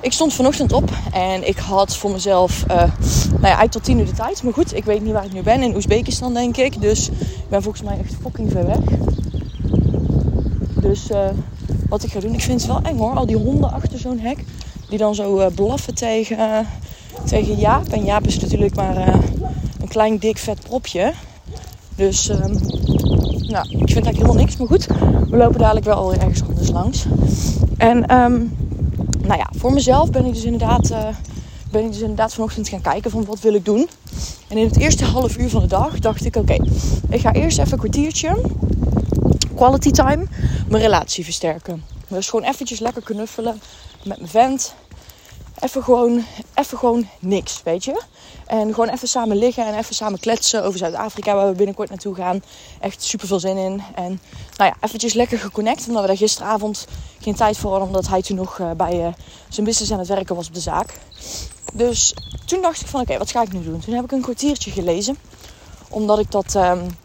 ik 0.00 0.12
stond 0.12 0.34
vanochtend 0.34 0.72
op 0.72 0.90
en 1.12 1.48
ik 1.48 1.58
had 1.58 1.96
voor 1.96 2.10
mezelf, 2.10 2.64
uh, 2.70 2.76
nou 2.76 2.88
ja, 3.32 3.40
eigenlijk 3.40 3.70
tot 3.72 3.84
10 3.84 3.98
uur 3.98 4.04
de 4.04 4.12
tijd. 4.12 4.42
Maar 4.42 4.52
goed, 4.52 4.76
ik 4.76 4.84
weet 4.84 5.02
niet 5.02 5.12
waar 5.12 5.24
ik 5.24 5.32
nu 5.32 5.42
ben. 5.42 5.62
In 5.62 5.74
Oezbekistan 5.74 6.34
denk 6.34 6.56
ik. 6.56 6.80
Dus 6.80 7.08
ik 7.08 7.48
ben 7.48 7.62
volgens 7.62 7.82
mij 7.82 7.98
echt 7.98 8.16
fucking 8.22 8.50
ver 8.50 8.66
weg. 8.66 8.78
Dus 10.80 11.10
uh, 11.10 11.28
wat 11.88 12.02
ik 12.02 12.12
ga 12.12 12.20
doen, 12.20 12.34
ik 12.34 12.40
vind 12.40 12.60
het 12.60 12.70
wel 12.70 12.80
eng 12.82 12.96
hoor. 12.96 13.14
Al 13.14 13.26
die 13.26 13.36
honden 13.36 13.72
achter 13.72 13.98
zo'n 13.98 14.18
hek. 14.18 14.44
Die 14.88 14.98
dan 14.98 15.14
zo 15.14 15.40
uh, 15.40 15.46
blaffen 15.54 15.94
tegen, 15.94 16.66
tegen 17.24 17.54
Jaap. 17.54 17.88
En 17.88 18.04
Jaap 18.04 18.26
is 18.26 18.38
natuurlijk 18.40 18.74
maar 18.74 18.96
een 19.80 19.88
klein 19.88 20.18
dik 20.18 20.38
vet 20.38 20.60
propje. 20.60 21.12
Dus 21.94 22.28
um, 22.28 22.38
nou, 23.50 23.68
ik 23.68 23.90
vind 23.90 24.06
eigenlijk 24.06 24.16
helemaal 24.16 24.34
niks. 24.34 24.56
Maar 24.56 24.66
goed, 24.66 24.86
we 25.30 25.36
lopen 25.36 25.58
dadelijk 25.58 25.86
wel 25.86 26.14
ergens 26.14 26.42
anders 26.42 26.70
langs. 26.70 27.06
En 27.76 28.16
um, 28.16 28.52
nou 29.22 29.38
ja, 29.38 29.50
voor 29.56 29.72
mezelf 29.72 30.10
ben 30.10 30.24
ik 30.24 30.34
dus 30.34 30.44
inderdaad, 30.44 30.90
uh, 30.90 31.06
ben 31.70 31.84
ik 31.84 31.92
dus 31.92 32.00
inderdaad 32.00 32.34
vanochtend 32.34 32.68
gaan 32.68 32.80
kijken 32.80 33.10
van 33.10 33.24
wat 33.24 33.40
wil 33.40 33.54
ik 33.54 33.64
doen. 33.64 33.88
En 34.48 34.56
in 34.56 34.66
het 34.66 34.78
eerste 34.78 35.04
half 35.04 35.38
uur 35.38 35.48
van 35.48 35.60
de 35.60 35.66
dag 35.66 35.98
dacht 35.98 36.24
ik, 36.24 36.36
oké, 36.36 36.56
ik 37.08 37.20
ga 37.20 37.32
eerst 37.32 37.58
even 37.58 37.72
een 37.72 37.78
kwartiertje, 37.78 38.40
quality 39.54 39.90
time, 39.90 40.26
mijn 40.68 40.82
relatie 40.82 41.24
versterken. 41.24 41.84
Dus 42.08 42.28
gewoon 42.28 42.44
eventjes 42.44 42.80
lekker 42.80 43.02
knuffelen 43.02 43.60
met 44.04 44.16
mijn 44.16 44.30
vent. 44.30 44.74
Even 45.60 45.82
gewoon, 45.82 46.24
even 46.54 46.78
gewoon 46.78 47.08
niks, 47.18 47.60
weet 47.62 47.84
je. 47.84 48.02
En 48.46 48.74
gewoon 48.74 48.88
even 48.88 49.08
samen 49.08 49.36
liggen 49.36 49.66
en 49.66 49.74
even 49.74 49.94
samen 49.94 50.20
kletsen 50.20 50.64
over 50.64 50.78
Zuid-Afrika, 50.78 51.34
waar 51.34 51.48
we 51.48 51.54
binnenkort 51.54 51.88
naartoe 51.88 52.14
gaan. 52.14 52.42
Echt 52.80 53.02
super 53.02 53.26
veel 53.26 53.40
zin 53.40 53.56
in. 53.56 53.82
En 53.94 54.20
nou 54.56 54.70
ja, 54.70 54.74
eventjes 54.80 55.12
lekker 55.12 55.38
geconnect, 55.38 55.86
omdat 55.86 56.02
we 56.02 56.08
daar 56.08 56.16
gisteravond 56.16 56.86
geen 57.20 57.34
tijd 57.34 57.56
voor 57.56 57.70
hadden, 57.70 57.88
omdat 57.88 58.08
hij 58.08 58.22
toen 58.22 58.36
nog 58.36 58.58
uh, 58.58 58.70
bij 58.70 58.94
uh, 58.94 59.12
zijn 59.48 59.66
business 59.66 59.92
aan 59.92 59.98
het 59.98 60.08
werken 60.08 60.36
was 60.36 60.48
op 60.48 60.54
de 60.54 60.60
zaak. 60.60 60.98
Dus 61.72 62.14
toen 62.46 62.62
dacht 62.62 62.80
ik 62.80 62.86
van 62.86 63.00
oké, 63.00 63.18
wat 63.18 63.30
ga 63.30 63.42
ik 63.42 63.52
nu 63.52 63.64
doen? 63.64 63.80
Toen 63.80 63.94
heb 63.94 64.04
ik 64.04 64.12
een 64.12 64.20
kwartiertje 64.20 64.70
gelezen, 64.70 65.18
omdat 65.88 66.18
ik 66.18 66.30
dat, 66.30 66.54
um, 66.54 66.96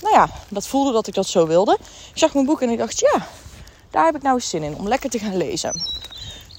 nou 0.00 0.14
ja, 0.14 0.30
dat 0.48 0.66
voelde 0.66 0.92
dat 0.92 1.06
ik 1.06 1.14
dat 1.14 1.26
zo 1.26 1.46
wilde. 1.46 1.78
Ik 2.12 2.18
zag 2.18 2.34
mijn 2.34 2.46
boek 2.46 2.62
en 2.62 2.70
ik 2.70 2.78
dacht, 2.78 2.98
ja, 2.98 3.26
daar 3.90 4.04
heb 4.04 4.16
ik 4.16 4.22
nou 4.22 4.40
zin 4.40 4.62
in 4.62 4.76
om 4.76 4.88
lekker 4.88 5.10
te 5.10 5.18
gaan 5.18 5.36
lezen. 5.36 5.98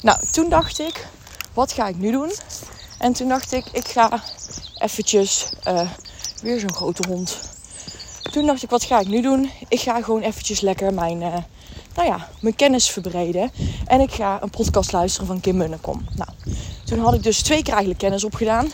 Nou, 0.02 0.20
toen 0.32 0.50
dacht 0.50 0.80
ik, 0.80 1.08
wat 1.54 1.72
ga 1.72 1.88
ik 1.88 1.98
nu 1.98 2.12
doen? 2.12 2.32
En 3.00 3.14
toen 3.14 3.28
dacht 3.28 3.54
ik, 3.54 3.66
ik 3.72 3.88
ga 3.88 4.24
eventjes, 4.78 5.54
uh, 5.68 5.90
weer 6.42 6.60
zo'n 6.60 6.74
grote 6.74 7.08
hond. 7.08 7.40
Toen 8.32 8.46
dacht 8.46 8.64
ik, 8.64 8.70
wat 8.70 8.84
ga 8.84 9.00
ik 9.00 9.08
nu 9.08 9.22
doen? 9.22 9.50
Ik 9.68 9.80
ga 9.80 10.02
gewoon 10.02 10.22
eventjes 10.22 10.62
lekker 10.62 10.94
mijn, 10.94 11.22
uh, 11.22 11.38
nou 11.96 12.08
ja, 12.08 12.28
mijn 12.40 12.56
kennis 12.56 12.90
verbreden. 12.90 13.52
En 13.86 14.00
ik 14.00 14.12
ga 14.12 14.42
een 14.42 14.50
podcast 14.50 14.92
luisteren 14.92 15.28
van 15.28 15.40
Kim 15.40 15.58
Munnekom. 15.58 16.06
Nou, 16.16 16.30
toen 16.86 17.00
had 17.00 17.14
ik 17.14 17.24
dus 17.24 17.42
twee 17.42 17.62
keer 17.62 17.74
eigenlijk 17.74 18.00
kennis 18.00 18.24
opgedaan. 18.24 18.70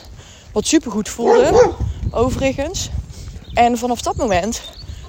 Wat 0.51 0.67
super 0.67 0.91
goed 0.91 1.09
voelde, 1.09 1.71
overigens. 2.11 2.89
En 3.53 3.77
vanaf 3.77 4.01
dat 4.01 4.15
moment 4.15 4.61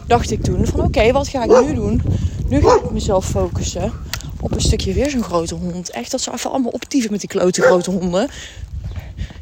dacht 0.06 0.30
ik 0.30 0.42
toen 0.42 0.66
van 0.66 0.80
oké, 0.80 1.12
wat 1.12 1.28
ga 1.28 1.42
ik 1.42 1.66
nu 1.66 1.74
doen? 1.74 2.02
Nu 2.48 2.60
ga 2.60 2.74
ik 2.74 2.90
mezelf 2.90 3.26
focussen 3.26 3.92
op 4.40 4.54
een 4.54 4.60
stukje 4.60 4.92
weer 4.92 5.10
zo'n 5.10 5.22
grote 5.22 5.54
hond. 5.54 5.90
Echt, 5.90 6.10
dat 6.10 6.20
ze 6.20 6.32
even 6.32 6.50
allemaal 6.50 6.70
optieven 6.70 7.10
met 7.10 7.20
die 7.20 7.28
klote 7.28 7.62
grote 7.62 7.90
honden. 7.90 8.28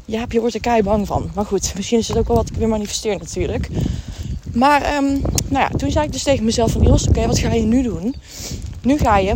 Ja, 0.05 0.25
je 0.29 0.39
wordt 0.39 0.55
er 0.55 0.61
kei 0.61 0.83
bang 0.83 1.07
van. 1.07 1.31
Maar 1.33 1.45
goed, 1.45 1.73
misschien 1.75 1.99
is 1.99 2.07
het 2.07 2.17
ook 2.17 2.27
wel 2.27 2.35
wat 2.35 2.49
weer 2.57 2.67
manifesteer 2.67 3.17
natuurlijk. 3.17 3.69
Maar 4.53 4.95
um, 4.95 5.21
nou 5.47 5.69
ja, 5.69 5.69
toen 5.77 5.91
zei 5.91 6.05
ik 6.05 6.11
dus 6.11 6.23
tegen 6.23 6.45
mezelf 6.45 6.71
van... 6.71 6.83
Jos, 6.83 7.07
oké, 7.07 7.27
wat 7.27 7.39
ga 7.39 7.53
je 7.53 7.61
nu 7.61 7.81
doen? 7.81 8.15
Nu 8.81 8.97
ga 8.97 9.17
je 9.17 9.35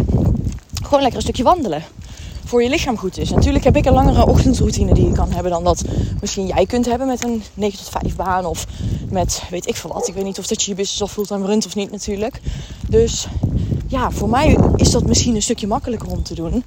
gewoon 0.84 1.02
lekker 1.02 1.16
een 1.16 1.22
stukje 1.22 1.44
wandelen. 1.44 1.84
Voor 2.46 2.64
je 2.64 2.70
lichaam 2.70 2.98
goed 2.98 3.18
is. 3.18 3.30
Natuurlijk 3.30 3.64
heb 3.64 3.76
ik 3.76 3.86
een 3.86 3.94
langere 3.94 4.28
ochtendroutine 4.28 4.94
die 4.94 5.06
je 5.06 5.12
kan 5.12 5.32
hebben 5.32 5.52
dan 5.52 5.64
dat 5.64 5.84
misschien 6.22 6.48
jij 6.48 6.66
kunt 6.66 6.86
hebben 6.86 7.08
met 7.08 7.24
een 7.24 7.44
9 7.54 7.78
tot 7.78 7.90
5 7.90 8.16
baan. 8.16 8.46
Of 8.46 8.68
met 9.10 9.44
weet 9.50 9.68
ik 9.68 9.76
veel 9.76 9.94
wat. 9.94 10.08
Ik 10.08 10.14
weet 10.14 10.24
niet 10.24 10.40
of 10.40 10.48
dat 10.48 10.64
je 10.64 10.70
je 10.70 10.76
business 10.76 11.02
al 11.02 11.08
fulltime 11.08 11.46
runt 11.46 11.66
of 11.66 11.76
niet 11.76 11.92
natuurlijk. 11.92 12.42
Dus 12.90 13.28
ja, 13.92 14.12
voor 14.12 14.30
mij 14.30 14.58
is 14.76 14.92
dat 14.92 15.06
misschien 15.06 15.36
een 15.36 15.42
stukje 15.42 15.68
makkelijker 15.68 16.10
om 16.10 16.24
te 16.24 16.36
doen. 16.36 16.64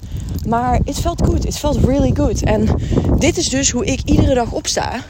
Maar 0.46 0.80
it 0.84 0.98
felt 0.98 1.26
good. 1.26 1.44
It 1.44 1.56
felt 1.56 1.76
really 1.76 2.10
good. 2.14 2.42
En 2.42 2.68
dit 3.18 3.36
is 3.36 3.48
dus 3.48 3.70
hoe 3.70 3.84
ik 3.84 4.00
iedere 4.04 4.34
dag 4.34 4.52
opsta. 4.52 5.00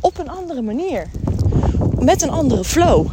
Op 0.00 0.18
een 0.18 0.28
andere 0.28 0.62
manier. 0.62 1.10
Met 1.98 2.22
een 2.22 2.30
andere 2.30 2.64
flow. 2.64 3.06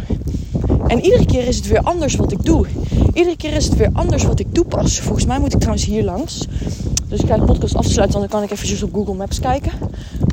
En 0.87 1.03
iedere 1.03 1.25
keer 1.25 1.47
is 1.47 1.55
het 1.55 1.67
weer 1.67 1.81
anders 1.81 2.15
wat 2.15 2.31
ik 2.31 2.45
doe. 2.45 2.65
Iedere 3.13 3.37
keer 3.37 3.53
is 3.53 3.65
het 3.65 3.75
weer 3.75 3.89
anders 3.93 4.23
wat 4.23 4.39
ik 4.39 4.47
toepas. 4.53 4.99
Volgens 4.99 5.25
mij 5.25 5.39
moet 5.39 5.53
ik 5.53 5.59
trouwens 5.59 5.85
hier 5.85 6.03
langs. 6.03 6.47
Dus 7.09 7.21
ik 7.21 7.27
ga 7.27 7.37
de 7.37 7.45
podcast 7.45 7.75
afsluiten, 7.75 8.19
dan 8.19 8.29
kan 8.29 8.43
ik 8.43 8.51
eventjes 8.51 8.83
op 8.83 8.93
Google 8.93 9.13
Maps 9.13 9.39
kijken. 9.39 9.71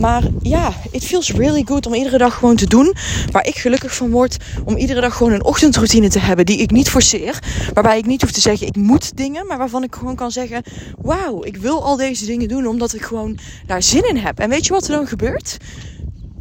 Maar 0.01 0.23
ja, 0.43 0.73
it 0.91 1.05
feels 1.05 1.33
really 1.33 1.63
good 1.65 1.87
om 1.87 1.95
iedere 1.95 2.19
dag 2.19 2.35
gewoon 2.35 2.57
te 2.57 2.67
doen 2.67 2.95
waar 3.31 3.47
ik 3.47 3.57
gelukkig 3.57 3.95
van 3.95 4.11
word. 4.11 4.37
Om 4.65 4.77
iedere 4.77 5.01
dag 5.01 5.17
gewoon 5.17 5.33
een 5.33 5.45
ochtendroutine 5.45 6.09
te 6.09 6.19
hebben 6.19 6.47
die 6.47 6.59
ik 6.59 6.71
niet 6.71 6.91
forceer. 6.91 7.39
Waarbij 7.75 7.99
ik 7.99 8.07
niet 8.07 8.23
hoef 8.23 8.31
te 8.31 8.41
zeggen 8.41 8.67
ik 8.67 8.77
moet 8.77 9.17
dingen, 9.17 9.47
maar 9.47 9.59
waarvan 9.59 9.83
ik 9.83 9.95
gewoon 9.95 10.15
kan 10.17 10.31
zeggen: 10.31 10.63
Wauw, 10.99 11.45
ik 11.45 11.57
wil 11.57 11.85
al 11.85 11.97
deze 11.97 12.27
dingen 12.27 12.49
doen 12.49 12.67
omdat 12.67 12.95
ik 12.95 13.03
gewoon 13.03 13.39
daar 13.67 13.83
zin 13.83 14.09
in 14.09 14.17
heb. 14.17 14.39
En 14.39 14.49
weet 14.49 14.67
je 14.67 14.73
wat 14.73 14.89
er 14.89 14.97
dan 14.97 15.07
gebeurt? 15.07 15.57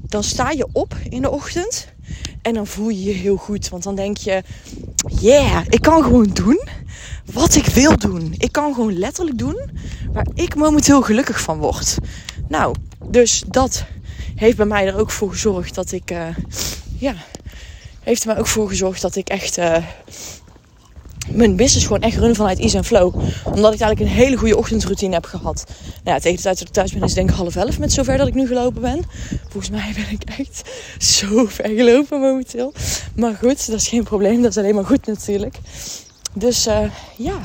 Dan 0.07 0.23
sta 0.23 0.51
je 0.51 0.67
op 0.71 0.95
in 1.09 1.21
de 1.21 1.31
ochtend 1.31 1.87
en 2.41 2.53
dan 2.53 2.67
voel 2.67 2.89
je 2.89 3.03
je 3.03 3.11
heel 3.11 3.35
goed. 3.35 3.69
Want 3.69 3.83
dan 3.83 3.95
denk 3.95 4.17
je: 4.17 4.43
Yeah, 5.07 5.61
ik 5.69 5.81
kan 5.81 6.03
gewoon 6.03 6.29
doen 6.33 6.67
wat 7.33 7.55
ik 7.55 7.65
wil 7.65 7.97
doen. 7.97 8.33
Ik 8.37 8.51
kan 8.51 8.73
gewoon 8.73 8.97
letterlijk 8.97 9.37
doen 9.37 9.69
waar 10.13 10.27
ik 10.33 10.55
momenteel 10.55 11.01
gelukkig 11.01 11.41
van 11.41 11.57
word. 11.57 11.97
Nou, 12.47 12.75
dus 13.05 13.43
dat 13.47 13.85
heeft 14.35 14.57
bij 14.57 14.65
mij 14.65 14.87
er 14.87 14.97
ook 14.97 15.11
voor 15.11 15.29
gezorgd 15.29 15.75
dat 15.75 15.91
ik, 15.91 16.11
uh, 16.11 16.27
ja, 16.97 17.13
heeft 17.99 18.21
er 18.21 18.27
mij 18.27 18.39
ook 18.39 18.47
voor 18.47 18.67
gezorgd 18.67 19.01
dat 19.01 19.15
ik 19.15 19.29
echt 19.29 19.57
uh, 19.57 19.77
mijn 21.31 21.55
business 21.55 21.85
gewoon 21.85 22.01
echt 22.01 22.17
run 22.17 22.35
vanuit 22.35 22.59
ease 22.59 22.77
en 22.77 22.83
flow. 22.83 23.15
Omdat 23.43 23.73
ik 23.73 23.79
eigenlijk 23.79 23.99
een 23.99 24.17
hele 24.17 24.37
goede 24.37 24.57
ochtendroutine 24.57 25.13
heb 25.13 25.25
gehad. 25.25 25.63
Nou 26.03 26.15
ja, 26.15 26.19
tegen 26.19 26.35
de 26.35 26.41
tijd 26.41 26.57
dat 26.59 26.67
ik 26.67 26.73
thuis 26.73 26.93
ben 26.93 27.03
is 27.03 27.13
denk 27.13 27.29
ik 27.29 27.35
half 27.35 27.55
elf 27.55 27.79
met 27.79 27.93
zover 27.93 28.17
dat 28.17 28.27
ik 28.27 28.33
nu 28.33 28.47
gelopen 28.47 28.81
ben. 28.81 29.01
Volgens 29.47 29.69
mij 29.69 29.91
ben 29.95 30.09
ik 30.09 30.23
echt 30.23 30.69
zo 31.17 31.45
ver 31.45 31.69
gelopen 31.69 32.19
momenteel. 32.19 32.73
Maar 33.15 33.35
goed, 33.35 33.67
dat 33.67 33.79
is 33.79 33.87
geen 33.87 34.03
probleem. 34.03 34.41
Dat 34.41 34.51
is 34.51 34.57
alleen 34.57 34.75
maar 34.75 34.85
goed 34.85 35.05
natuurlijk. 35.05 35.55
Dus 36.33 36.67
uh, 36.67 36.79
ja, 37.17 37.39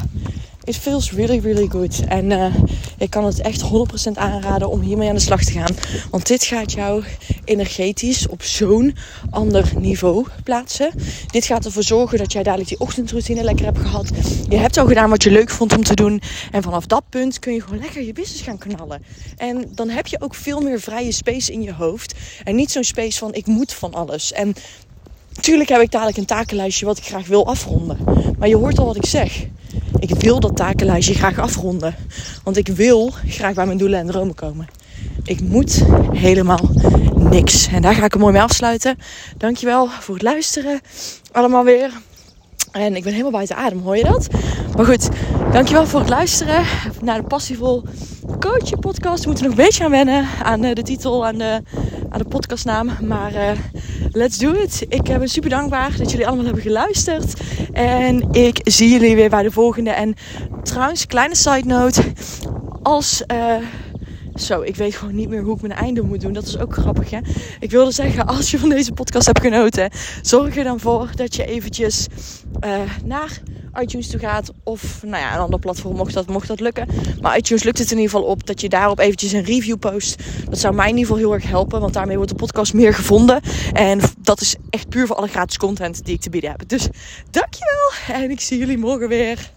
it 0.68 0.76
feels 0.76 1.10
really, 1.12 1.40
really 1.40 1.66
good. 1.68 2.04
En 2.08 2.30
uh, 2.30 2.54
ik 2.98 3.10
kan 3.10 3.24
het 3.24 3.40
echt 3.40 3.62
100% 3.62 3.66
aanraden 4.14 4.70
om 4.70 4.80
hiermee 4.80 5.08
aan 5.08 5.14
de 5.14 5.20
slag 5.20 5.44
te 5.44 5.52
gaan. 5.52 5.74
Want 6.10 6.26
dit 6.26 6.44
gaat 6.44 6.72
jou 6.72 7.04
energetisch 7.44 8.28
op 8.28 8.42
zo'n 8.42 8.96
ander 9.30 9.72
niveau 9.78 10.26
plaatsen. 10.44 10.90
Dit 11.26 11.44
gaat 11.44 11.64
ervoor 11.64 11.82
zorgen 11.82 12.18
dat 12.18 12.32
jij 12.32 12.42
dadelijk 12.42 12.68
die 12.68 12.80
ochtendroutine 12.80 13.42
lekker 13.42 13.64
hebt 13.64 13.78
gehad. 13.78 14.10
Je 14.48 14.56
hebt 14.56 14.76
al 14.76 14.86
gedaan 14.86 15.10
wat 15.10 15.22
je 15.22 15.30
leuk 15.30 15.50
vond 15.50 15.76
om 15.76 15.82
te 15.84 15.94
doen. 15.94 16.20
En 16.50 16.62
vanaf 16.62 16.86
dat 16.86 17.04
punt 17.08 17.38
kun 17.38 17.52
je 17.52 17.62
gewoon 17.62 17.78
lekker 17.78 18.02
je 18.02 18.12
business 18.12 18.42
gaan 18.42 18.58
knallen. 18.58 19.02
En 19.36 19.70
dan 19.74 19.88
heb 19.88 20.06
je 20.06 20.20
ook 20.20 20.34
veel 20.34 20.60
meer 20.60 20.80
vrije 20.80 21.12
space 21.12 21.52
in 21.52 21.62
je 21.62 21.72
hoofd. 21.72 22.14
En 22.44 22.54
niet 22.54 22.70
zo'n 22.70 22.84
space 22.84 23.18
van 23.18 23.34
ik 23.34 23.46
moet 23.46 23.72
van 23.72 23.94
alles. 23.94 24.32
En 24.32 24.54
Tuurlijk 25.40 25.68
heb 25.68 25.80
ik 25.80 25.90
dadelijk 25.90 26.16
een 26.16 26.24
takenlijstje 26.24 26.86
wat 26.86 26.98
ik 26.98 27.04
graag 27.04 27.26
wil 27.26 27.46
afronden. 27.46 27.98
Maar 28.38 28.48
je 28.48 28.56
hoort 28.56 28.78
al 28.78 28.84
wat 28.84 28.96
ik 28.96 29.06
zeg. 29.06 29.46
Ik 29.98 30.10
wil 30.14 30.40
dat 30.40 30.56
takenlijstje 30.56 31.14
graag 31.14 31.38
afronden. 31.38 31.94
Want 32.44 32.56
ik 32.56 32.68
wil 32.68 33.12
graag 33.26 33.54
bij 33.54 33.66
mijn 33.66 33.78
doelen 33.78 33.98
en 33.98 34.06
dromen 34.06 34.34
komen. 34.34 34.66
Ik 35.24 35.40
moet 35.40 35.84
helemaal 36.12 36.70
niks. 37.14 37.68
En 37.68 37.82
daar 37.82 37.94
ga 37.94 38.04
ik 38.04 38.14
er 38.14 38.20
mooi 38.20 38.32
mee 38.32 38.42
afsluiten. 38.42 38.98
Dankjewel 39.36 39.88
voor 39.88 40.14
het 40.14 40.22
luisteren. 40.22 40.80
Allemaal 41.32 41.64
weer. 41.64 41.92
En 42.72 42.96
ik 42.96 43.02
ben 43.02 43.12
helemaal 43.12 43.32
buiten 43.32 43.56
adem, 43.56 43.80
hoor 43.80 43.96
je 43.96 44.04
dat? 44.04 44.26
Maar 44.76 44.84
goed, 44.84 45.08
dankjewel 45.52 45.86
voor 45.86 46.00
het 46.00 46.08
luisteren 46.08 46.64
naar 47.02 47.20
de 47.20 47.26
Passievol 47.26 47.84
Coach 48.38 48.78
podcast. 48.80 49.22
We 49.22 49.28
moeten 49.28 49.48
nog 49.48 49.58
een 49.58 49.64
beetje 49.64 49.84
aan 49.84 49.90
wennen 49.90 50.26
aan 50.42 50.64
eh, 50.64 50.74
de 50.74 50.82
titel, 50.82 51.26
aan 51.26 51.38
de, 51.38 51.62
aan 52.10 52.18
de 52.18 52.28
podcastnaam. 52.28 52.90
Maar 53.00 53.32
uh, 53.32 53.50
let's 54.12 54.38
do 54.38 54.52
it. 54.52 54.86
Ik 54.88 55.02
ben 55.02 55.28
super 55.28 55.50
dankbaar 55.50 55.96
dat 55.96 56.10
jullie 56.10 56.26
allemaal 56.26 56.44
hebben 56.44 56.62
geluisterd. 56.62 57.40
En 57.72 58.32
ik 58.32 58.60
zie 58.64 58.90
jullie 58.90 59.16
weer 59.16 59.30
bij 59.30 59.42
de 59.42 59.50
volgende. 59.50 59.90
En 59.90 60.14
trouwens, 60.62 61.06
kleine 61.06 61.36
side 61.36 61.66
note. 61.66 62.02
Als... 62.82 63.22
Uh, 63.32 63.54
zo, 64.34 64.60
ik 64.60 64.76
weet 64.76 64.94
gewoon 64.94 65.14
niet 65.14 65.28
meer 65.28 65.42
hoe 65.42 65.54
ik 65.54 65.60
mijn 65.60 65.72
einde 65.72 66.02
moet 66.02 66.20
doen. 66.20 66.32
Dat 66.32 66.46
is 66.46 66.58
ook 66.58 66.74
grappig, 66.74 67.10
hè? 67.10 67.18
Ik 67.60 67.70
wilde 67.70 67.90
zeggen, 67.90 68.26
als 68.26 68.50
je 68.50 68.58
van 68.58 68.68
deze 68.68 68.92
podcast 68.92 69.26
hebt 69.26 69.40
genoten, 69.40 69.90
zorg 70.22 70.56
er 70.56 70.64
dan 70.64 70.80
voor 70.80 71.10
dat 71.14 71.36
je 71.36 71.44
eventjes 71.44 72.06
uh, 72.64 72.70
naar 73.04 73.40
iTunes 73.80 74.08
toe 74.08 74.20
gaat. 74.20 74.52
Of, 74.64 75.02
nou 75.02 75.22
ja, 75.22 75.34
een 75.34 75.40
ander 75.40 75.58
platform 75.58 75.96
mocht 75.96 76.14
dat, 76.14 76.26
mocht 76.26 76.48
dat 76.48 76.60
lukken. 76.60 76.88
Maar 77.20 77.36
iTunes 77.36 77.62
lukt 77.62 77.78
het 77.78 77.90
in 77.90 77.96
ieder 77.96 78.10
geval 78.10 78.26
op 78.26 78.46
dat 78.46 78.60
je 78.60 78.68
daarop 78.68 78.98
eventjes 78.98 79.32
een 79.32 79.44
review 79.44 79.78
post. 79.78 80.22
Dat 80.48 80.58
zou 80.58 80.74
mij 80.74 80.88
in 80.88 80.96
ieder 80.96 81.06
geval 81.06 81.22
heel 81.22 81.34
erg 81.34 81.48
helpen, 81.50 81.80
want 81.80 81.92
daarmee 81.92 82.16
wordt 82.16 82.30
de 82.30 82.36
podcast 82.36 82.74
meer 82.74 82.94
gevonden. 82.94 83.40
En 83.72 84.00
dat 84.18 84.40
is 84.40 84.56
echt 84.70 84.88
puur 84.88 85.06
voor 85.06 85.16
alle 85.16 85.28
gratis 85.28 85.56
content 85.56 86.04
die 86.04 86.14
ik 86.14 86.20
te 86.20 86.30
bieden 86.30 86.50
heb. 86.50 86.68
Dus 86.68 86.88
dankjewel 87.30 88.22
en 88.22 88.30
ik 88.30 88.40
zie 88.40 88.58
jullie 88.58 88.78
morgen 88.78 89.08
weer. 89.08 89.50